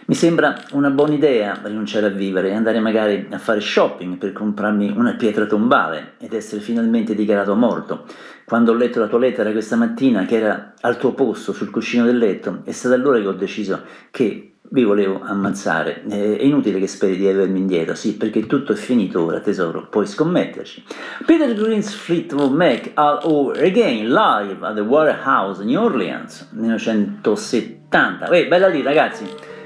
Mi 0.06 0.16
sembra 0.16 0.60
una 0.72 0.90
buona 0.90 1.14
idea 1.14 1.60
rinunciare 1.62 2.06
a 2.06 2.10
vivere 2.10 2.48
e 2.48 2.54
andare 2.54 2.80
magari 2.80 3.28
a 3.30 3.38
fare 3.38 3.60
shopping 3.60 4.16
per 4.16 4.32
comprarmi 4.32 4.92
una 4.96 5.14
pietra 5.14 5.46
tombale 5.46 6.14
ed 6.18 6.32
essere 6.32 6.60
finalmente 6.60 7.14
dichiarato 7.14 7.54
morto. 7.54 8.06
Quando 8.44 8.72
ho 8.72 8.74
letto 8.74 8.98
la 8.98 9.06
tua 9.06 9.20
lettera 9.20 9.52
questa 9.52 9.76
mattina, 9.76 10.24
che 10.24 10.34
era 10.34 10.74
al 10.80 10.96
tuo 10.96 11.12
posto 11.12 11.52
sul 11.52 11.70
cuscino 11.70 12.04
del 12.06 12.18
letto, 12.18 12.62
è 12.64 12.72
stato 12.72 12.96
allora 12.96 13.20
che 13.20 13.28
ho 13.28 13.32
deciso 13.32 13.82
che 14.10 14.54
vi 14.72 14.84
volevo 14.84 15.20
ammazzare. 15.22 16.02
Eh, 16.08 16.38
È 16.38 16.42
inutile 16.42 16.78
che 16.78 16.86
speri 16.86 17.16
di 17.16 17.26
avermi 17.28 17.58
indietro, 17.58 17.94
sì, 17.94 18.16
perché 18.16 18.46
tutto 18.46 18.72
è 18.72 18.76
finito 18.76 19.24
ora, 19.24 19.40
tesoro, 19.40 19.86
puoi 19.88 20.06
scommetterci. 20.06 20.84
Peter 21.26 21.52
Green's 21.54 21.92
Fleetwood 21.92 22.52
Mac 22.52 22.90
All 22.94 23.18
Over 23.22 23.62
Again, 23.62 24.08
live 24.08 24.64
at 24.64 24.74
the 24.74 24.80
Warehouse, 24.80 25.64
New 25.64 25.82
Orleans, 25.82 26.48
1970. 26.52 28.28
Uè, 28.30 28.46
bella 28.48 28.68
lì, 28.68 28.82
ragazzi. 28.82 29.24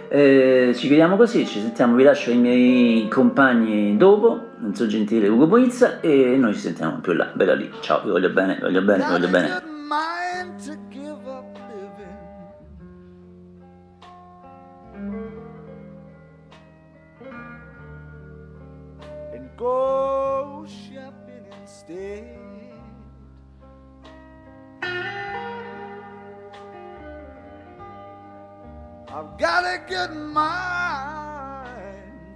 Eh, 0.08 0.72
ci 0.76 0.88
vediamo 0.88 1.16
così, 1.16 1.44
ci 1.46 1.60
sentiamo, 1.60 1.96
vi 1.96 2.04
lascio 2.04 2.30
i 2.30 2.36
miei 2.36 3.08
compagni 3.08 3.96
dopo, 3.96 4.50
non 4.58 4.72
so 4.74 4.86
gentile 4.86 5.26
Ugo 5.26 5.48
Boizza 5.48 6.00
e 6.00 6.36
noi 6.38 6.52
ci 6.54 6.60
sentiamo 6.60 7.00
più 7.00 7.14
là, 7.14 7.32
bella 7.34 7.54
lì. 7.54 7.68
Ciao, 7.80 8.00
vi 8.04 8.10
voglio 8.10 8.30
bene, 8.30 8.58
voglio 8.60 8.82
bene, 8.82 9.04
voglio 9.08 9.28
bene. 9.28 9.62
And 19.34 19.50
go 19.56 20.66
shopping 20.66 21.44
instead. 21.60 22.38
I've 29.08 29.38
got 29.38 29.64
a 29.64 29.78
good 29.86 30.10
mind 30.10 30.74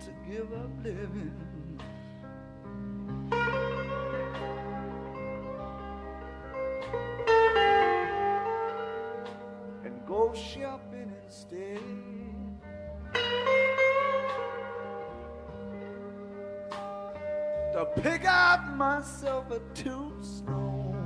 to 0.03 0.11
give 0.31 0.53
up 0.53 0.71
living. 0.85 1.35
and 9.85 10.07
go 10.07 10.33
shopping 10.35 11.13
instead. 11.25 11.68
To 17.79 17.87
pick 18.03 18.25
out 18.25 18.77
myself 18.77 19.53
a 19.53 19.61
tombstone. 19.73 20.97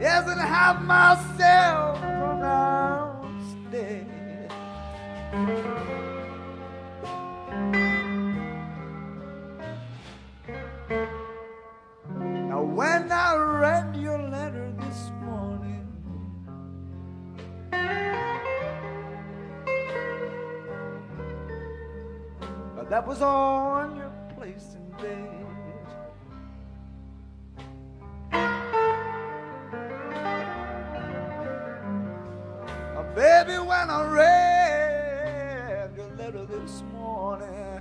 Yes, 0.00 0.28
and 0.28 0.40
have 0.40 0.82
myself 0.82 2.00
pronounced 2.00 3.56
dead. 3.70 4.50
Was 23.08 23.22
on 23.22 23.96
your 23.96 24.12
place 24.36 24.76
in 24.76 24.84
bed. 25.00 25.46
Uh, 32.94 33.02
baby, 33.14 33.56
when 33.66 33.88
I 33.88 34.02
read 34.12 35.96
your 35.96 36.10
letter 36.18 36.44
this 36.44 36.82
morning, 36.92 37.80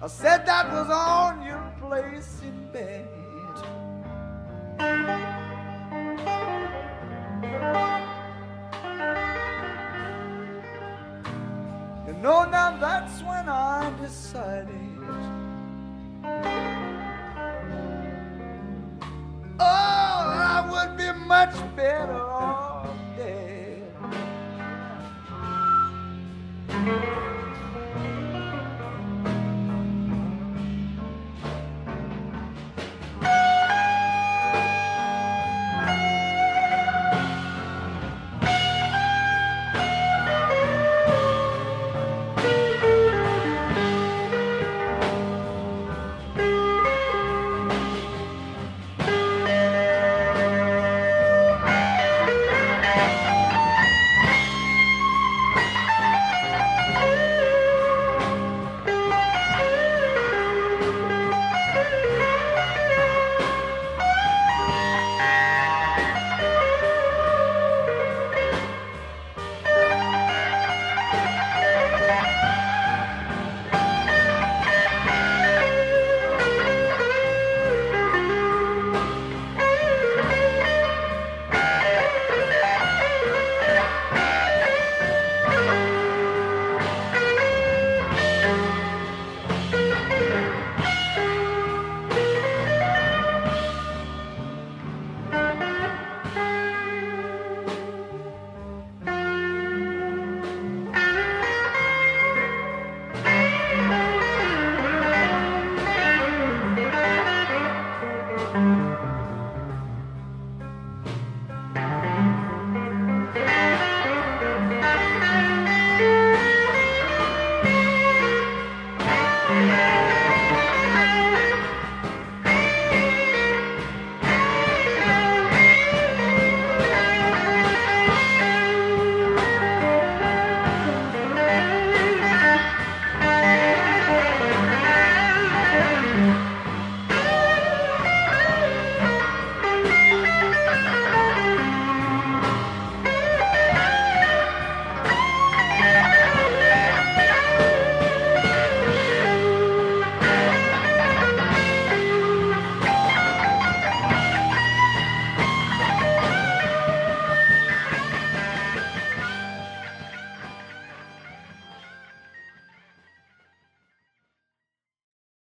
I 0.00 0.06
said 0.06 0.46
that 0.46 0.70
was 0.70 0.88
on 0.88 1.17